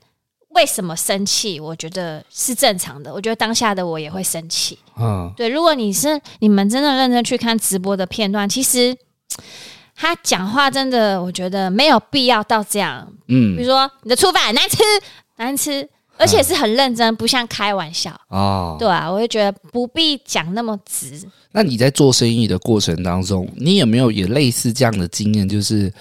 [0.54, 1.60] 为什么生气？
[1.60, 3.14] 我觉得是正常的。
[3.14, 4.78] 我觉得当下的我也会生气。
[5.00, 5.50] 嗯，对。
[5.50, 8.96] 如果你是你们真的认真去看直播的片段，其实
[9.96, 13.08] 他讲话真的，我觉得没有必要到这样。
[13.28, 14.78] 嗯，比如说你的醋饭难吃
[15.38, 18.12] 难吃，而且是很认真，不像开玩笑。
[18.30, 21.28] 哦，对啊，我就觉得不必讲那么直。
[21.52, 25.50] 那你在做生意的过程当中，你有没有也类似这样的经验？
[25.50, 25.92] 就是。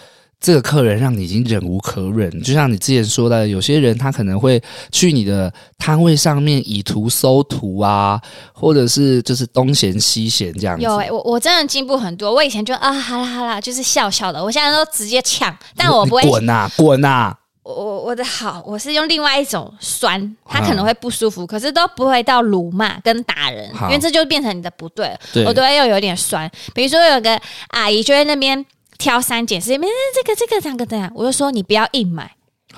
[0.43, 8.21] 这个客人让你已经忍无可忍，就像你之前说的，有些人他可能会去你的摊位上面以图搜图啊，
[8.53, 10.83] 或者是就是东嫌西嫌这样子。
[10.83, 12.35] 有欸，我我真的进步很多。
[12.35, 14.43] 我以前就啊，好啦好啦，就是笑笑的。
[14.43, 17.33] 我现在都直接呛，但我不会滚呐滚呐。
[17.63, 24.89] 我我我的好，我是用另外一种酸，他可能会不舒服，可是都不会到辱骂跟打人，因为这就变成你的不。
[24.89, 26.51] 对，我都会又有点酸。
[26.75, 28.67] 比如说有个阿姨就在那边。
[29.03, 32.31] 挑三拣四，没这个这个这个这样，我就说你不要硬买。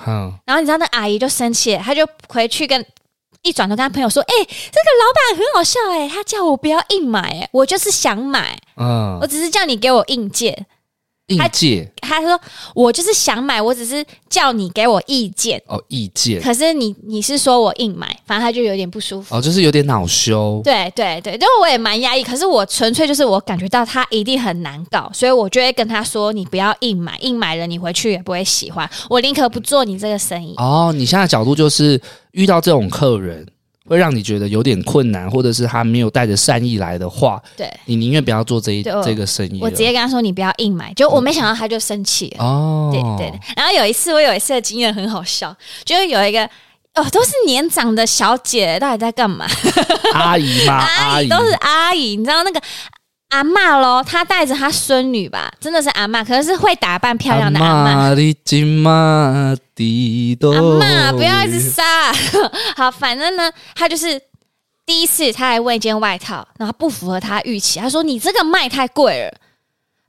[0.07, 2.83] 嗯，然后你知道那阿姨就生气，她就回去跟
[3.43, 10.65] 一转头跟她朋友说：“哎、这个老板很好笑哎，他叫我不要硬买，哎，我就是想买，嗯，我只是叫你给我硬件。”
[11.27, 12.39] 意见，他说
[12.75, 16.39] 我就是想买，我只是叫你给我意见哦，意见。
[16.39, 20.61] 可是你你是说我硬买，反正他就有点不舒服哦，就是有点恼羞。
[20.63, 30.53] 对对对，因为我也蛮压抑，可是我纯粹就是我感觉到他一定很难搞，所以我就会跟他说，你不要硬买，硬买了你回去也不会喜欢，我宁可不做你这个生意。
[30.57, 31.99] 哦，你现在角度就是
[32.33, 33.43] 遇到这种客人。
[33.87, 39.59] 会让你觉得有点困难，或者是他没有带着善意来的话，对，你宁愿不要做这一这个生意。
[39.61, 42.43] 我直接跟他说：“你不要硬买。”就我没想到他就生气了。
[42.43, 43.39] 哦，对对对。
[43.55, 46.43] 然后有一次，我有一次的经验很好笑，就是有一个
[46.95, 49.45] 哦，都是年长的小姐，到底在干嘛？
[50.13, 50.73] 阿姨吗？
[50.81, 52.61] 阿姨都是阿姨，你知道那个。
[53.29, 58.15] 阿嬷咯，她带着她孙女吧，真的是阿嬷，可能是会打扮漂亮的阿嬷。
[60.53, 61.83] 阿嬷，不要一直杀。
[62.77, 64.21] 好，反正呢，她就是
[64.85, 69.33] 第一次，她还问一件外套，然后不符合她预期，她说：“你这个卖太贵了。”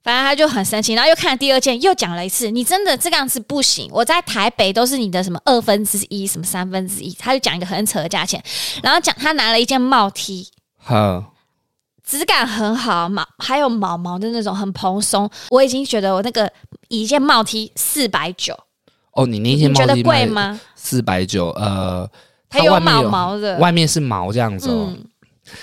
[0.05, 8.40] 反正她就很生气，然后又看了第二件，又讲了一次：“你真的这个样子不行，我在台北都是你的什么二分之一，什么三分之一。”她就讲一个很扯的价钱，
[8.85, 10.48] 然后讲她拿了一件帽 T。
[10.79, 11.33] 好。
[12.07, 15.29] 质感很好，毛还有毛毛的那种，很蓬松。
[15.51, 16.51] 我已经觉得我那个
[16.87, 18.57] 一件帽 T 四百九。
[19.11, 20.61] 哦，你那件帽 T 觉得贵吗？
[20.77, 22.09] 四百九，呃，
[22.49, 24.92] 它有毛毛的，外面是毛这样子哦。
[24.92, 25.05] 嗯、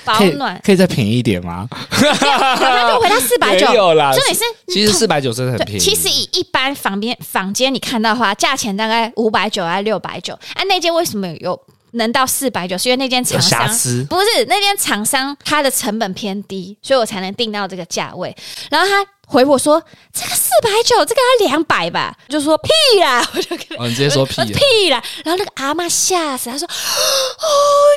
[0.03, 1.65] 保暖可，以再便宜一点吗？
[2.01, 3.69] 那就回到 四百九。
[3.69, 5.79] 没有啦，这里是其实四百九真的很便宜。
[5.79, 10.37] 其实以一般房边房间你看到的话，价钱大概五百九还是六百九？
[10.55, 11.57] 哎，那件为什么有？
[11.93, 13.67] 能到四百九，是因为那间厂商
[14.09, 18.35] 不是那间厂商，它的成本偏低，所以我才能定到这个价位。
[18.69, 19.81] 然后他回我说
[20.13, 25.01] ：“这个四百九，这个要两百吧？”就说屁啦， 我就跟、哦、你直接说屁屁啦。
[25.23, 27.47] 然后那个阿嬷吓死，她说：“哦，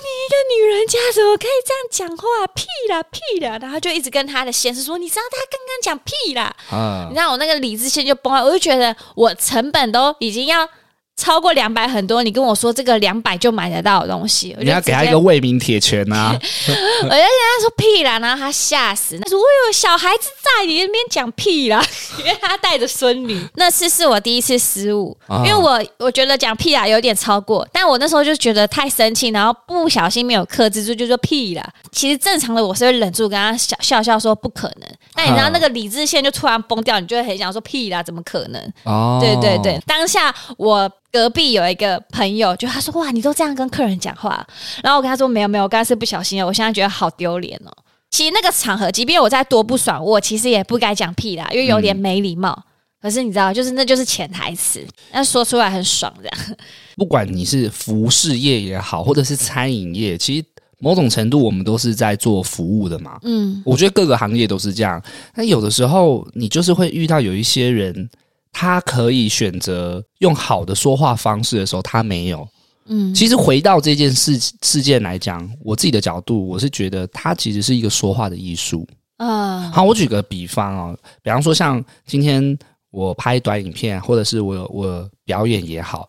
[0.05, 2.25] 你一个女人家怎么可以这样讲话？
[2.55, 10.69] 屁啦屁啦！”然后就一直跟他的先生说：“你知道他刚刚讲屁啦？”啊，你知道我那个理智线就崩了，我就觉得我成本都已经要。
[11.17, 16.37] 超过两百很多，你跟我说这个两百就买得到的东西，你要给他一个为民铁拳啊！
[16.39, 19.19] 我就跟他说屁啦，然后他吓死。
[19.19, 21.83] 他说我有小孩子在你那边讲屁啦，
[22.21, 23.41] 因为他带着孙女。
[23.55, 31.67] 那次是我第一次失误，因为我我觉得讲屁啦有点超过，但我那时候就觉得太生气，然后不小心没有克制住，就说屁啦。
[31.91, 38.73] 其实正常的我是会忍住跟他笑笑笑说不可能，但你知道那个理智线就突然崩掉，你就会很想说屁啦，怎么可能？
[38.85, 40.91] 哦，对对对，当下我。
[41.17, 44.47] 隔壁有一个朋友，就他说：“哇，你都这样跟客人讲话。”
[44.85, 46.45] 然后我跟他说：“没有没有，我刚才是不小心的。
[46.45, 47.73] 我现在觉得好丢脸哦。
[48.11, 52.53] 其实那个场合，即便我再多不爽，我其实也不该讲屁啦，因为有点没礼貌。
[52.55, 52.65] 嗯、
[53.01, 56.57] 可是你知道，就是那就是潜台词，那说出来很爽这样。
[56.97, 60.45] 不管你是服饰业也好，或者是餐饮业，其实
[60.81, 63.19] 某种程度我们都是在做服务的嘛。
[63.23, 65.03] 嗯，我觉得各个行业都是这样。
[65.35, 68.11] 那有的时候，你就是会遇到有一些人。
[68.59, 72.49] 他可以选择用好的说话方式的时候，他没有。
[72.87, 78.89] 嗯，其实回到这件事事件来讲，我自己的角度，我是觉得它其实是一个说话的艺术。
[79.19, 82.59] 嗯，好，我举个比方哦，比方说像今天
[82.91, 86.09] 我拍短影片，或者是我我表演也好，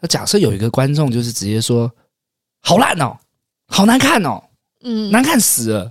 [0.00, 1.90] 那假设有一个观众就是直接说
[2.60, 3.16] 好烂哦，
[3.66, 4.40] 好难看哦，
[4.84, 5.90] 嗯，难看死了。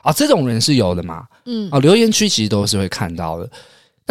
[0.00, 3.50] 啊，这种人是有的嘛，嗯，啊，留言区其实都是会看到的，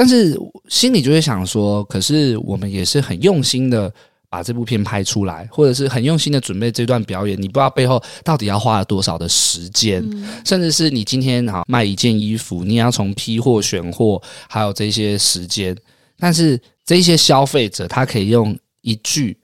[0.01, 0.35] 但是
[0.67, 3.93] 心里就会想说，可是我们也是很用心的。
[4.31, 15.75] 把这部片拍出来，或者是很用心的准备这段表演，你不知道背后到底要花了多少的时间，嗯、甚至是你今天啊卖一件衣服，你要从批货、选货，还有这些时间，
[16.17, 19.37] 但是这些消费者他可以用一句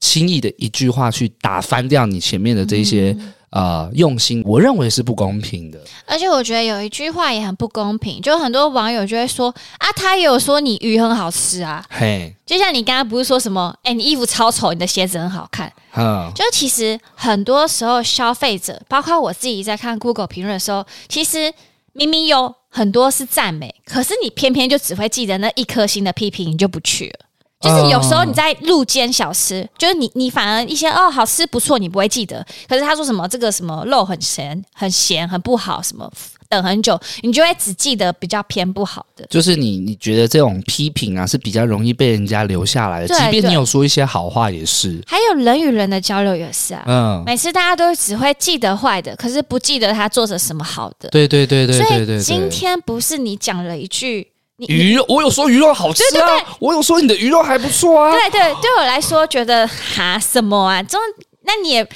[0.00, 3.16] 轻易的一句话去打翻掉你前面的这些。
[3.16, 5.80] 嗯呃，用心，我认为是不公平的。
[6.04, 21.52] 而且我觉得有一句话也很不公平，就很多网友就会说啊，他有说你鱼很好吃啊，嘿，就像你刚刚不是说什么，哎，你衣服超丑，你的鞋子很好看，嗯，就其实很多时候消费者，包括我自己在看 Google 评论的时候，其实
[21.92, 27.25] 明明有很多是赞美，可是你偏偏就只会记得那一颗星的批评，你就不去了。
[27.58, 32.44] 就是有时候你在路间小吃，哦、就是你你反而一些哦好吃不错，你不会记得。
[32.68, 36.10] 可是他说什么这个什么肉很咸很咸很不好，什么
[36.50, 39.26] 等很久，你就会只记得比较偏不好的。
[39.30, 45.02] 就是你你觉得这种批评啊是比较容易被人家留下来的，即便你有说一些好话也是。
[45.06, 51.08] 还有人与人的交流也是啊，嗯，每次大家都只会记得坏的，可是不记得他做着什么好的。
[51.08, 52.20] 对对对对对对对。
[52.20, 54.28] 今天不是你讲了一句。
[54.58, 58.12] 你鱼肉，我有说鱼肉好吃啊，对对对，我有说你的鱼肉还不错啊。
[58.12, 60.96] 对对，对我来说觉得哈什么啊，这
[61.42, 61.86] 那你也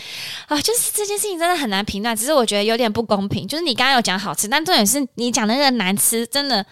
[0.46, 2.14] 啊，就是这件事情真的很难评断。
[2.14, 6.64] 只是我觉得有点不公平，就是你刚刚有讲好吃，但重点是你讲的那个难吃，真的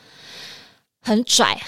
[1.01, 1.59] 很拽，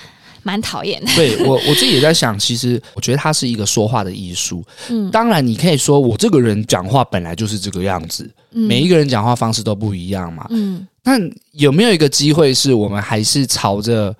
[0.42, 1.11] 蛮讨厌的。
[1.14, 4.64] 对我我自己也在想，其实我觉得它是一个说话的艺术。
[4.88, 10.46] 嗯，当然你可以说我这个人讲话本来就是这个样子，嗯，每一个人讲话方式都不一样嘛。
[10.50, 10.87] 嗯。
[11.03, 11.12] 那
[11.53, 14.14] 有没有一个机会，是我们还是朝着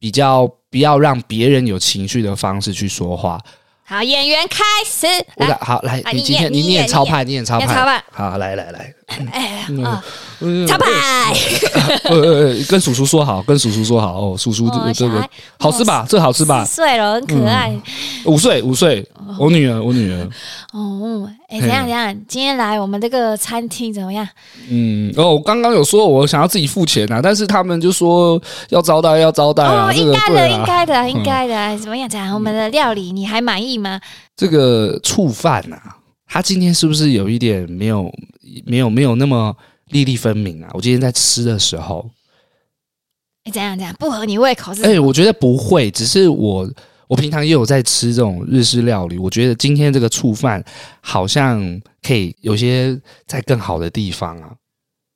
[0.00, 3.40] 比较不要让别人有情绪的方式去说话？
[3.88, 5.06] 好，演员开始。
[5.36, 8.04] 来好，来，你今天你念超派，你念超派。
[8.12, 8.94] 好，来来来。
[9.32, 9.64] 哎，
[10.68, 11.32] 超派。
[12.04, 14.36] 呃，跟叔叔说好，跟叔叔说好哦。
[14.36, 15.26] 叔叔这个
[15.58, 16.04] 好吃吧？
[16.06, 16.66] 这好吃吧？
[16.66, 17.74] 四岁了，很可爱。
[18.26, 19.02] 五岁，五岁。
[19.38, 20.28] 我女儿，我女儿。
[20.74, 22.14] 哦，哎，怎样怎样？
[22.28, 24.28] 今天来我们这个餐厅怎么样？
[24.68, 29.90] 嗯，哦，我刚刚有说我想要自己付钱啊，但是他们就说要招待，要招待啊。
[29.90, 31.78] 应该的，应该的，应该的。
[31.78, 32.06] 怎么样？
[32.06, 33.98] 怎样我们的料理，你还满意吗？
[34.36, 38.12] 这个醋饭啊，他今天是不是有一点没有、
[38.66, 39.56] 没有、没有那么
[39.86, 40.68] 粒粒分明啊？
[40.74, 42.10] 我今天在吃的时候，
[43.44, 43.96] 哎，怎样怎样？
[43.98, 44.82] 不合你胃口是？
[44.84, 46.70] 哎，我觉得不会，只是我。
[47.08, 50.62] 我平常也有在吃这种日式料理，我觉得今天这个醋饭
[51.00, 51.58] 好像
[52.02, 54.50] 可以有些在更好的地方啊。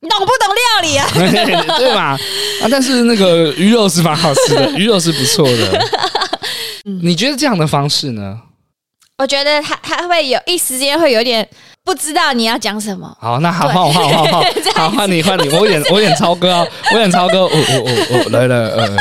[0.00, 1.07] 你懂不懂料理啊？
[1.78, 2.18] 对吧？
[2.61, 5.87] 啊，但是那个鱼肉是蛮好吃的， 鱼肉是不错的。
[6.85, 8.40] 你觉得这样的方式呢？
[9.22, 11.48] 我觉得他他会有一时间会有点。
[11.85, 13.12] 不知道你要讲什么？
[13.20, 18.96] 好，那好，换我，换我，换我，好， 换你，换你，我演，我演超哥啊，我演超哥，我， 我，我，我，来来，呃，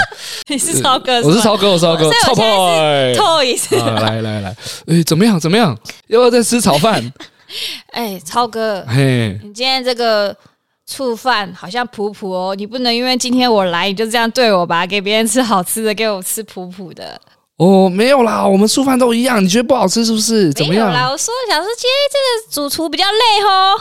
[0.47, 4.55] 你是超哥，我是超哥，我是超哥，超派，超意思，来来来，
[4.87, 5.39] 哎，怎么样？
[5.39, 5.77] 怎么样？
[6.07, 7.13] 要不要再吃炒饭？
[7.93, 10.35] 哎，超哥，嘿，你今天这个
[10.87, 14.87] 醋饭好像普普哦，你不能因为今天我来，你就这样对我吧？
[14.87, 17.21] 给别人吃好吃的，给我吃普普的。
[17.61, 20.51] 哦，没有啦，我们素饭都一样，你觉得不好吃是不是？
[20.53, 20.87] 怎么样？
[20.87, 23.79] 没有啦，我说想说今天这个主厨比较累哦，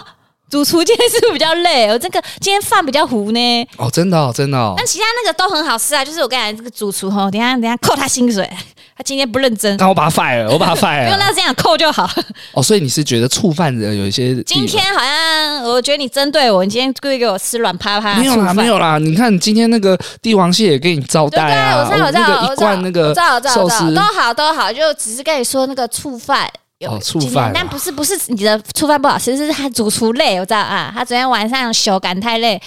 [0.50, 1.88] 主厨今天是不是比较累？
[1.88, 3.68] 我这个今天饭比较糊呢。
[3.78, 4.74] 哦，真的哦，真的哦。
[4.76, 8.46] 但其他那个都很好吃啊，就是我跟你讲这个主厨哦，等下等下扣他薪水。
[9.00, 11.04] 他今天不认真，那我把他 fire 了，我把他 fire 了。
[11.06, 12.06] 不用那这样扣就好。
[12.52, 14.34] 哦，所以你是觉得触犯的有一些？
[14.42, 18.16] 今天好像我觉得你针对我，你今天故意给我吃软趴趴。
[18.16, 18.98] 没有啦，没有啦。
[18.98, 23.14] 你看今天那个帝王蟹也给你招待啊，对对，我知道，我知道，一罐那个
[23.48, 26.46] 寿司都好都好，就只是跟你说那个触犯
[26.80, 32.60] 有醋饭，但不是不是你的触犯不好吃，是他主厨累，我知道啊，他昨天晚上手感太累。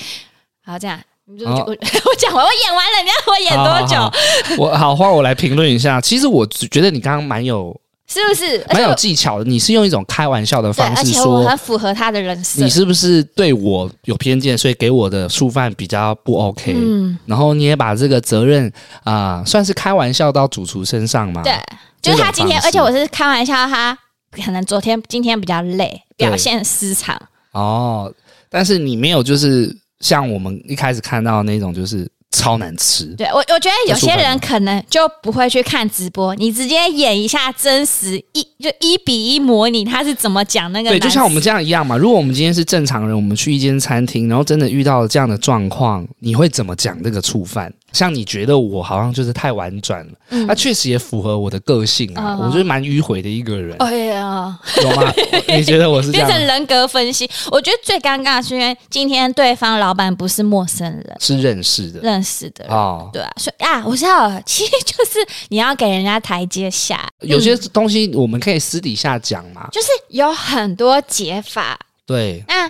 [0.65, 0.99] 好，这样。
[1.25, 1.35] 我
[1.71, 3.95] 我讲完，我演完了，你要我演多久？
[3.95, 6.01] 好好好 我好，换我来评论一下。
[6.01, 9.45] 其实我觉得你刚刚蛮有，是不是蛮有技巧的？
[9.45, 12.61] 你是用一种开玩笑的方式说，很符合他的人设。
[12.61, 16.73] 你是不是对我有偏见，所以给我的醋饭比较不 OK？
[16.75, 18.67] 嗯，然后你也把这个责任
[19.03, 21.41] 啊、呃，算是开玩笑到主厨身上嘛？
[21.41, 21.53] 对，
[22.01, 23.97] 就是他今天，而且我是开玩笑，他
[24.31, 27.17] 可能昨天、今天比较累，表现失常。
[27.53, 28.13] 哦，
[28.49, 29.81] 但是你没有就是。
[30.03, 33.05] 像我们一开始看到那种，就是超难吃。
[33.15, 40.89] 对我，我觉得有些人可能就不会去看直播，你直接演一下真实一就一比一模拟他是怎么讲那个。
[40.89, 41.95] 对，就像我们这样一样嘛。
[41.95, 47.73] 如果我们今天是正常人，我们去一间餐厅，然后真的遇到了这样的状况，你会怎么讲这个醋饭？
[47.93, 52.33] 像你觉得我好像就是太婉转了，那、嗯啊、确实也符合我的个性啊。
[52.33, 53.77] 哦、我就是蛮迂回的一个人。
[53.77, 55.13] 哎呀，有吗？
[55.55, 56.27] 你觉得我是这样？
[56.27, 57.29] 变成人格分析。
[57.51, 63.09] 我觉得最尴尬的是因为今天对方老板不是陌生人，是认识的，认识的哦。
[63.13, 65.19] 对啊，所以啊，我知道，其实就是
[65.49, 67.07] 你要给人家台阶下。
[67.21, 71.79] 有些东西我们可以私底下讲嘛，就是有很多解法。
[72.05, 72.69] 对，那。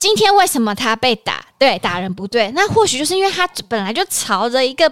[0.00, 1.44] 今天为什么他被打？
[1.58, 4.90] 对，打人不对，那或许就是因为他本来就朝着一个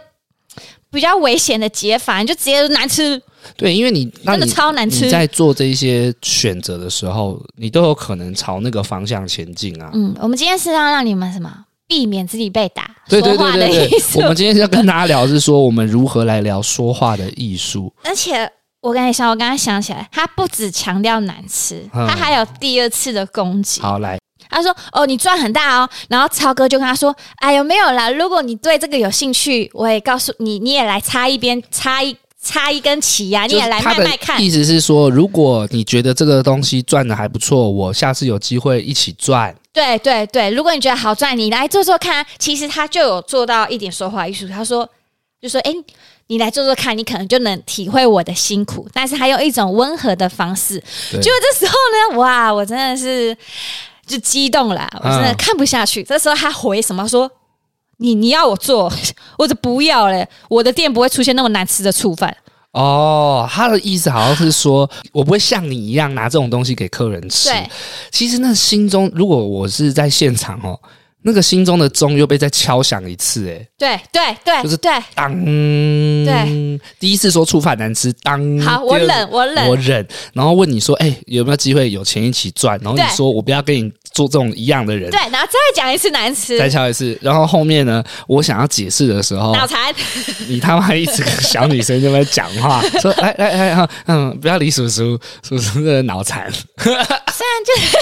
[0.91, 3.21] 比较危险的解法，你就直接难吃。
[3.57, 5.07] 对，因为你真的超难吃。
[5.07, 9.91] 你在做这一些选择的时候，你都有可能朝那个方向前进啊。
[9.95, 11.65] 嗯，我们今天是要让你们什么？
[11.87, 12.95] 避免自己被打。
[13.09, 14.23] 对对对对对。
[14.23, 17.91] 我们今天要跟大家聊是说，我们如何来聊说话的艺术。
[18.05, 18.47] 而且
[18.83, 23.81] 我跟你说，我刚刚想起来，他不只强调难吃，他还有第二次的攻击。
[23.81, 24.19] 好，来。
[24.51, 28.11] 他说：“哦，你赚很大哦。”然后超哥就跟他说：“哎呦，没有啦。
[28.11, 39.55] 如果你对这个有兴趣，我也告诉你，你也来插一边，插一插一根旗呀，你也来卖卖看。”意思是说，如果你觉得这个东西赚的还不错，我下次有机会一起赚。
[39.73, 42.25] 对对对，如果你觉得好赚，你来做做看。
[42.39, 44.49] 其实他就有做到一点说话艺术。
[44.49, 44.89] 他说
[45.41, 45.73] ：“就说，哎，
[46.29, 48.89] 你来做做看，你可能就能体会我的辛苦。
[48.93, 50.83] 但是还有一种温和的方式。
[51.13, 51.73] 对就这时候
[52.13, 53.37] 呢，哇，我真的是。”
[54.09, 56.03] 就激动了，我真的看不下去。
[56.03, 57.31] 嗯、这时候他回什么说
[57.99, 58.93] ：“你你要我做，
[59.39, 60.27] 我就不要嘞。
[60.49, 62.37] 我的店不会出现那么难吃的醋饭。”
[62.73, 67.51] 哦，他的意思好像是说我不会像你一样拿这种东西给客人吃。
[68.11, 70.79] 其实那心中，如果我是在现场哦。
[71.23, 74.91] 那个心中的钟又被再敲响一次，哎，对对对，就是对。
[75.15, 82.79] 当，对，第一次说触发难吃，当，好，我忍，我忍，我忍，然后问你说，哎，有没有机会有钱一起赚？
[82.83, 89.95] 然后你说我不要跟你做这种一样的人，对，然后再讲一次难吃，再敲一次，然后后面呢，我想要解释的时候，脑残，
[90.49, 95.17] 你他妈一直跟小女生在那边讲话， 说，哎哎哎，嗯，不要理叔叔，
[95.47, 96.51] 叔叔的脑残，
[96.83, 97.07] 虽然
[97.65, 97.99] 就。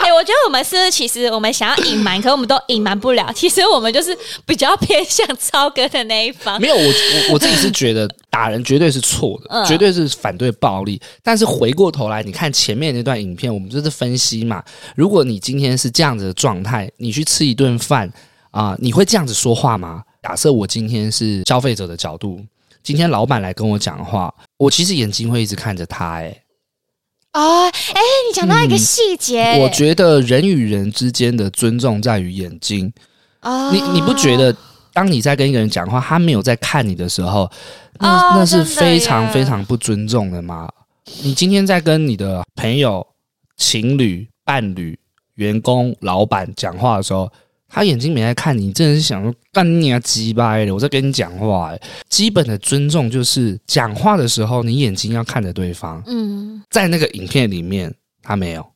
[0.00, 3.32] 哎、欸，我觉得我们是其实我们想要隐瞒，可是我们都隐瞒不了。
[3.34, 6.60] 其实我们就是比较偏向超哥的那一方。
[6.60, 10.98] 没有，我我我自己是觉得打人绝对是错的，嗯、绝对是反对暴力。
[11.22, 14.64] 但是回过头来，你看前面那段影片，我们就是分析嘛。
[14.96, 18.10] 如果你今天是这样子的状态，你去吃一顿饭
[18.50, 20.02] 啊，你会这样子说话吗？
[20.22, 22.40] 假设我今天是消费者的角度，
[22.82, 26.42] 今天老板来跟我讲话，我其实眼睛会一直看着他、欸，哎。
[27.34, 32.90] 哦，哎，你讲到一个细节，嗯，我觉得人与人之间的尊重在于眼睛。
[33.42, 34.56] 哦，你你不觉得，
[34.92, 37.50] 当你在跟一个人讲话，他没有在看你的时候，
[37.98, 40.68] 那，哦，那是非常非常不尊重的吗？
[41.22, 43.06] 你今天在跟你的朋友、
[43.56, 44.98] 情侣、伴侣、
[45.34, 47.30] 员工、老板讲话的时候。
[47.74, 50.74] 他眼睛没在看你，真的是想说干你啊鸡掰的！
[50.74, 56.02] 我在跟你讲话，欸，基本的尊重就是讲话的时候，你眼睛要看着对方。
[56.06, 57.90] 嗯，在那个影片里面，
[58.22, 58.71] 他没有，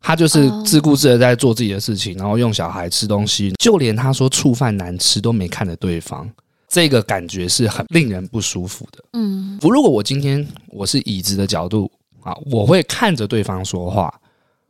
[0.00, 6.28] 他就是自顾自的在做自己的事情，然后用小孩吃东西，就连他说醋饭难吃都没看着对方，
[6.68, 9.04] 这个感觉是很令人不舒服的。
[9.12, 11.90] 嗯，不，如果我今天我是椅子的角度
[12.22, 14.12] 啊，我会看着对方说话。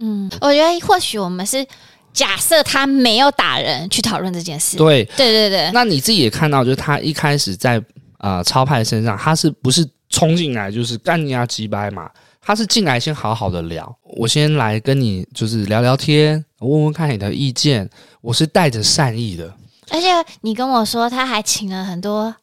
[0.00, 1.66] 嗯，我觉得或许我们是。
[2.12, 4.76] 假设他没有打人，去讨论这件事。
[4.76, 7.78] 对对对对，那你自己也看到，就是他一开始在
[8.18, 12.10] 啊、呃、超派身上，他是不是冲进来就是干你啊鸡掰嘛？
[12.51, 17.88] 他是进来先好好的聊，我先来跟你就是聊聊天，问问看你的意见，
[18.20, 19.55] 我是带着善意的。
[19.88, 20.09] 而且
[20.40, 22.34] 你跟我说，他还请了很多。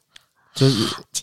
[0.56, 0.76] 就是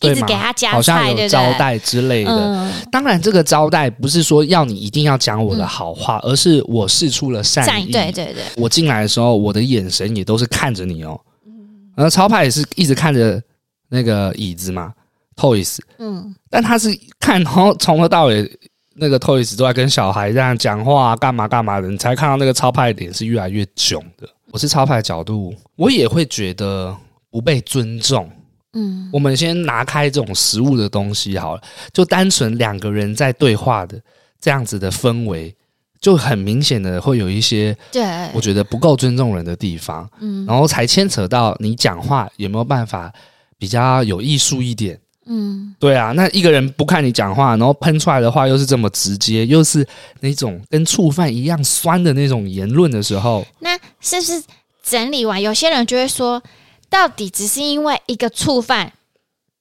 [0.03, 2.30] 一直给他加菜，好像有招待之类的。
[2.30, 7.91] 嗯、当然，这个招待不是说要你一定要讲我的好话，嗯、而是我试出了善意。
[7.91, 11.18] 对对对，我进来的时候，我的眼神也都是看着你哦。
[11.47, 13.43] 嗯，然后超派也是一直看着
[13.89, 14.93] 那个椅子嘛
[15.37, 15.78] ，Toys。
[15.99, 18.49] 嗯，但他是看，然后从头到尾，
[18.95, 24.28] 那个 Toys 都在跟小孩这样讲话啊，干嘛干嘛的，你才看到那个超派的脸是越来越囧的。
[24.51, 26.97] 我是超派的角度，我也会觉得
[27.28, 28.30] 不被尊重。
[28.74, 34.01] 嗯，我们先拿开这种食物的东西好了，就单纯两个人在对话的
[34.40, 35.55] 这样子的氛围，
[36.01, 40.09] 就很明显的会有一些，对，我觉得不够尊重人的地方。
[40.20, 43.12] 嗯，然后才牵扯到你讲话有没有办法
[43.59, 44.99] 比较有艺术一点。
[45.27, 49.87] 嗯，对啊，那一个人不看你讲话，然后喷出来的话又是这么直接，又是
[50.20, 54.43] 那种跟触犯一样酸的那种言论的时候，那是不是
[54.83, 56.43] 整理完，有些人就会说？
[56.91, 58.93] 到底只是因为一个触犯，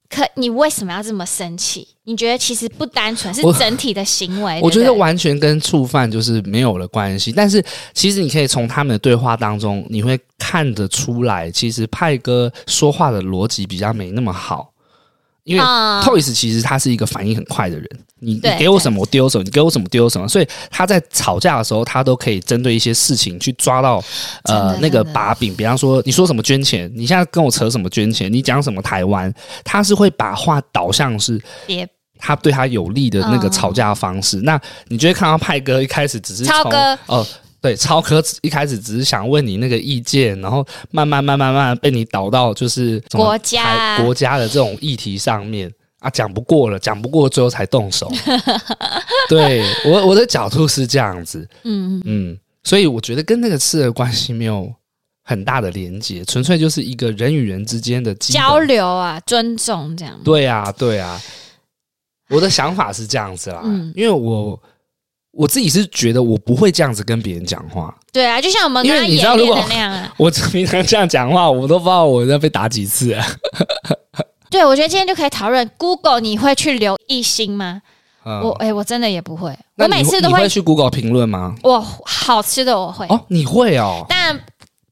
[0.08, 1.88] 可你为什么要这么生气？
[2.04, 7.32] 你觉得其实不单纯是整体的行为，我，觉得完全跟触犯就是没有了关系。
[7.32, 14.70] 但是其实你可以从他们的对话当中，你会看得出来，其实派哥说话的逻辑比较没那么好。
[15.44, 17.88] 因为 Toys 其实他是一个反应很快的人，
[18.18, 24.02] 你你给我什么我丢什么，你给我什么丢什么，所以他在吵架的时候，他都可以针对一些事情去抓到
[24.44, 25.54] 呃那个把柄。
[25.54, 29.32] 比方说，你说什么捐钱，你现在跟我扯什么捐钱，你讲什么台湾，
[29.62, 31.40] 他是会把话导向是
[32.18, 34.38] 他对他有利的那个吵架方式。
[34.38, 37.26] 那你就会看到派哥一开始只是超哥哦。
[37.64, 48.12] 对，超哥一开始只是想问你那个意见，然后慢慢、慢慢、慢慢被你导到就是国家国家的这种议题上面啊，讲不过了，讲不过，最后才动手。
[49.30, 54.70] 对我我的角度是这样子，嗯嗯，所以我觉得跟那个吃的关系没有
[55.22, 60.20] 很大的连接，纯粹就是一个人与人之间的交流啊，尊重这样。
[60.22, 61.18] 对啊，对啊，
[62.28, 64.62] 我的想法是这样子啦，嗯，因为我。
[65.36, 67.94] 我自己是觉得我不会这样子跟别人讲话。
[68.12, 70.12] 对啊，就像我们刚刚演练的那样啊。
[70.18, 73.26] 我平常这样讲话，我都不知道我要被打几次啊。
[74.50, 77.82] 对，我觉得今天就可以讨论 Google，你会去留一星吗？
[78.24, 79.54] 嗯、我哎、欸，我真的也不会。
[79.76, 81.54] 我每次都会，会去 Google 评论吗？
[81.62, 84.38] 我好吃的我会哦，你会哦，但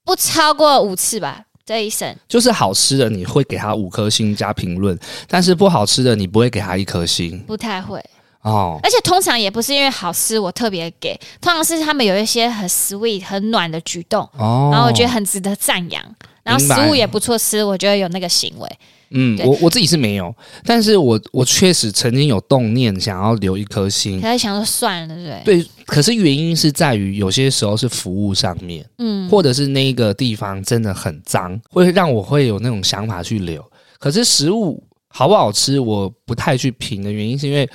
[0.05, 1.43] 不超过五次吧。
[1.65, 8.05] 这一生就是好吃的，你会给他五颗星加评论，但是不好吃的，你不会给他一颗星，不太会。
[8.43, 16.03] 哦，而且通常也不是因为好吃我特别给，通常是他们有一些很 sweet 很暖的举动，哦，然后我觉得很值得赞扬，
[16.43, 18.69] 然后食物也不错吃，我觉得有那个行为。
[19.15, 20.35] 嗯，我我自己是没有，
[20.65, 25.63] 但是我我确实曾经有动念想要留一颗心，可是想说算了，对不对？
[25.63, 33.63] 对，可是原因是在于有些时候是服务上面，嗯，或者是那个地方真的很脏，会让我会有那种想法去留。
[33.99, 37.71] 可是食物好不好吃，我不太去评的原因是因为。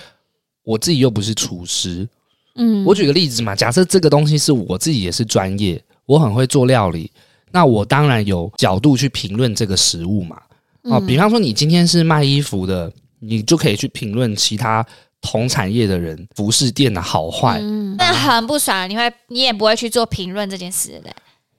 [0.67, 2.05] 我自己又不是厨师，
[2.55, 7.09] 嗯，我举个例子嘛，假设这个东西是我自己也是专业，我很会做料理，
[7.51, 10.37] 那我当然有角度去评论这个食物嘛。
[10.81, 14.85] 哦，比方说你今天是卖衣服的，你就可以去评论其他
[15.21, 17.59] 同产业的人服饰店的好坏。
[17.61, 21.09] 嗯，但很不爽，你会你也不会去做评论这件事的。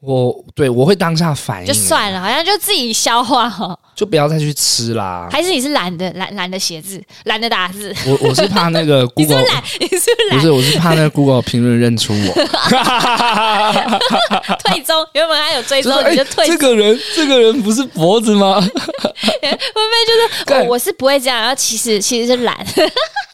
[0.01, 5.29] 我对我会当下反应，就算了，好像就自己消化哈，就不要再去吃啦。
[5.29, 7.93] 还是你是懒得懒懒得写字，懒得打字？
[8.07, 12.33] 我我是怕那个 Google， 你是懒， 你是懒，不是，我是怕那个 Google 评论认出我，
[14.65, 14.95] 退踪。
[15.15, 16.47] 原本还有追踪，你就退。
[16.47, 18.61] 这个人，这个人不是脖子吗？
[18.61, 20.13] 会不会就
[20.55, 22.57] 是我是不会这样，然后其实其实是懒，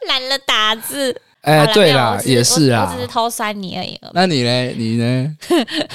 [0.09, 1.15] 懒得打字。
[1.45, 4.01] 哎，欸、对啦，也是啊，我只是偷酸你而已。
[4.15, 4.69] 那你呢？
[4.77, 5.37] 你呢？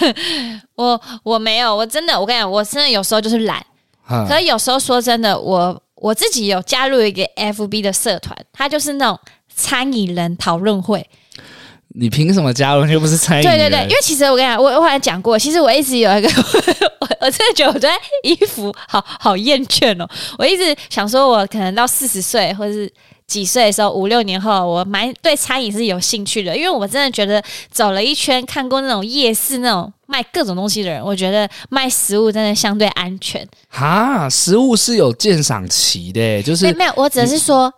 [0.75, 3.65] 我我没有，我真的，我跟你讲，我真的有时候就是懒。
[4.07, 9.19] 可是有时候说真的，我我自己有加入一个 FB 的社团，它就是那种
[9.55, 11.07] 餐饮人讨论会。
[11.95, 12.85] 你凭什么加入？
[12.85, 13.43] 又不是餐饮。
[13.43, 16.29] 对对对，因为其实我跟你讲，我我好像讲过，其实我一直有一个，
[17.21, 17.89] 我我真的觉得我对
[18.23, 20.09] 衣服好好厌倦哦。
[20.37, 22.91] 我一直想说，我可能到四十岁，或者是。
[23.29, 27.39] 几岁的时候，五六年后，我蛮对餐饮是有兴趣的，因为我真的觉得
[27.69, 33.47] 走了一圈，看过那种夜市那种卖各种东西的人，我觉得卖食物真的相对安全。
[33.67, 37.71] 哈，食物是有鉴赏期的，就是没有，我只是说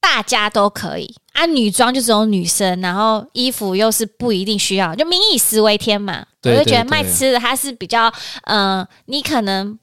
[0.00, 1.46] 大家都可以啊。
[1.46, 6.24] 女装就只有女生，然后衣服又是不一定需要，就民以食为天嘛。
[6.42, 8.08] 我就觉得卖吃的它是比较，
[8.44, 9.78] 嗯、呃，你可能。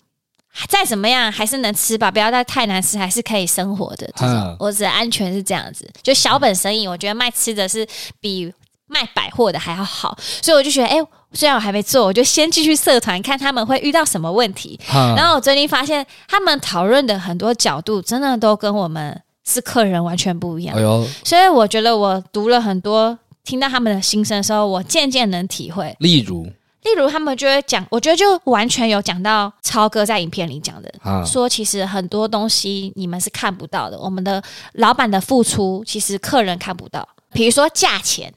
[0.68, 4.10] 再怎么样还是能吃吧，不要再太难吃，还是可以生活的。
[4.16, 7.88] 这种呵我指的安全是这样子，就小本生意，我觉得卖吃的是
[8.20, 8.52] 比
[8.88, 14.80] 卖百货的还要好，所以我就觉得，哎、欸，虽然我还没做，我就先继续社团看他们会遇到什么问题。
[14.88, 20.78] 呵然后我最近发现，他们讨论的很多角度，真的都跟我们是客人完全不一样。
[20.78, 25.96] 哎呦，所以我觉得我读了很多，听到他们的心声的时候，我渐渐能体会。
[26.00, 26.46] 例如。
[26.84, 34.42] 例如，他们就会讲，我觉得就完全有讲到超哥在影片里讲的，啊、说其实很多东西你们是看不到的，我们的
[34.74, 37.06] 老板的付出其实客人看不到。
[37.34, 38.34] 比如说价钱，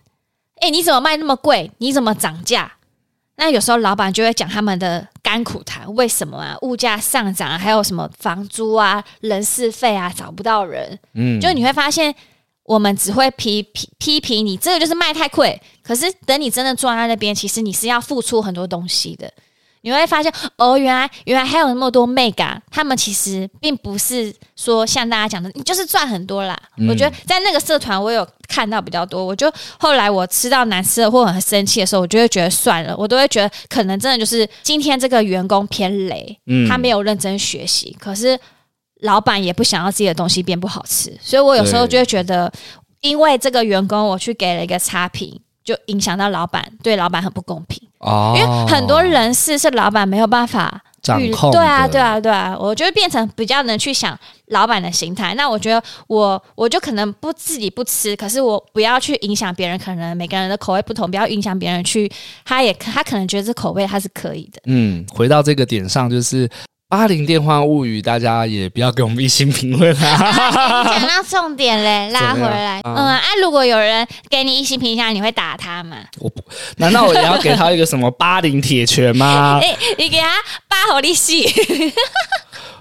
[0.61, 1.71] 哎，你怎么卖那么贵？
[1.79, 2.73] 你怎么涨价？
[3.37, 6.57] 那有时候老板就会讲他们的甘苦谈，为什么啊？
[6.62, 10.99] 物价上涨，还有什么房租啊、人事费啊，找不到人。
[11.14, 12.14] 嗯，就你会发现。
[12.64, 15.61] 我们只会批批批评你，这个就是卖太贵。
[15.83, 19.28] 可是等你真的坐在那边，其实你是要付出很多东西的。
[19.83, 26.59] 你会发现哦，原来原来还有那么多妹嘎，他们其实并不是说像大家讲的，你就是赚很多啦。
[26.76, 29.24] 嗯、我觉得在那个社团，我有看到比较多。
[29.24, 38.39] 我就后来我吃到难吃的或很生气的时候，我就会觉得算了，我都会觉得可能真的就是今天这个员工偏雷，嗯、他没有认真学习，可是
[39.01, 42.53] 老板也不想要自己的东西变不好吃，所以我有时候就会觉得，
[43.01, 45.41] 因为这个员工我去给了一个差评。
[45.65, 48.35] 就影响到老板，对老板很不公平哦。
[48.37, 52.57] 因为很多人事是老板没有办法掌控，对啊，对啊，对啊。
[52.59, 55.35] 我就会变成比较能去想老板的心态。
[55.35, 59.79] 那我觉得我我就可能不自己不吃，可是我不要去影响别人。
[59.79, 62.11] 可能每个人的口味不同，不要影响别人去。
[62.45, 64.61] 他也他可能觉得这口味他是可以的。
[64.67, 66.49] 嗯，回到这个点上，就是。
[66.91, 70.82] 八零电话物语，大家也不要给我们一星评论啦！
[70.99, 72.80] 讲到重点嘞， 拉回来。
[72.82, 75.99] 嗯啊，如果有人给你一星评价，你会打他吗？
[76.18, 76.43] 我不，
[76.78, 79.61] 难道我也要给他一个什么八零铁拳吗？
[79.62, 80.26] 哎，你给他
[80.66, 81.49] 八好利息？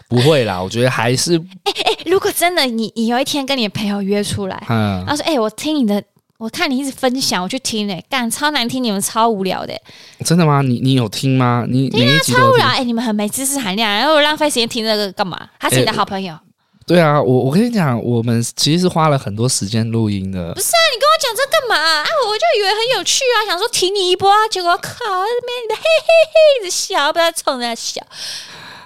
[0.08, 1.38] 不会啦，我觉得还是。
[1.66, 6.04] 哎哎，如果真的你，你有一天跟你的朋友约出来，嗯，他说：“哎，我听你的。”
[6.40, 9.78] 我看你一直分享，我去听嘞，干超难听，你们超无聊的。
[10.24, 10.62] 真的吗？
[10.62, 11.66] 你你有听吗？
[11.68, 12.66] 你对啊，超无聊。
[12.66, 15.50] 哎、欸，你们很没知识含量，然后浪费时间听这个干嘛？
[15.60, 16.34] 他是你的好朋友。
[16.34, 16.40] 欸、
[16.88, 20.54] 对啊，我我跟你讲，我们其实是花了很多时间录音的。
[20.54, 22.06] 不是啊，你跟我讲这干嘛啊？
[22.30, 28.02] 我就以为很有趣啊，想说听你一波啊，结果靠，那边你们嘿嘿嘿一直笑，不知道冲在笑。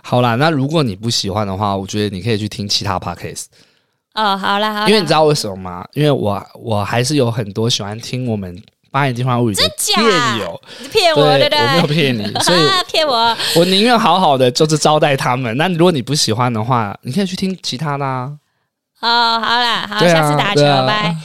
[0.02, 3.46] 好啦，那如果你不喜欢的话，我觉得你可以去听其他 podcast。
[4.14, 5.86] 哦，好了好了，因为你知道为什么吗？
[5.94, 8.56] 因为我我还是有很多喜欢听我们
[8.92, 10.00] 八零电幻物语的电
[10.40, 10.62] 友，
[10.92, 11.60] 骗我对不对？
[11.60, 12.60] 我没有骗你，所以
[12.92, 13.36] 骗我。
[13.56, 15.56] 我宁愿好好的就是招待他们。
[15.58, 18.32] 那如果你不喜欢的话，你可以去听其他的啊。
[19.02, 21.16] 哦，好啦，好，下次打球拜。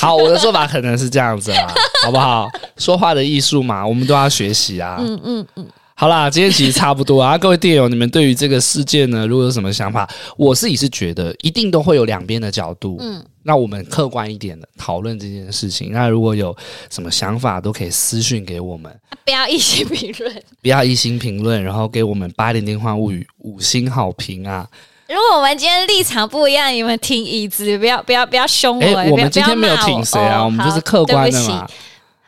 [0.00, 1.72] 好，我的做法可能是这样子啊，
[2.04, 2.48] 好不好？
[2.76, 4.96] 说话的艺术嘛，我们都要学习啊。
[4.98, 5.66] 嗯嗯嗯。
[6.02, 12.96] 好啦，今天其实差不多 啊，各位电友，你们对于这个事件呢，如果有什么想法，我自己是觉得一定都会有两边的角度。
[12.98, 15.92] 嗯，那我们客观一点的讨论这件事情。
[15.92, 16.56] 那如果有
[16.90, 18.92] 什么想法，都可以私讯给我们，
[19.24, 24.66] 不要一心评论，不要一心评论，然后给我们八点电话物语五星好评啊！
[25.08, 28.84] 如果我们今天立场不一样，你们挺椅子，不要不要不要凶我。
[28.98, 31.64] 哎，我们今天没有挺谁啊，我们就是客观的嘛。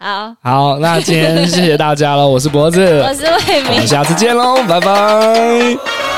[0.04, 6.13] 好，好，那今天谢谢大家喽，我是脖子， 我是魏明，我们下次见喽，拜拜。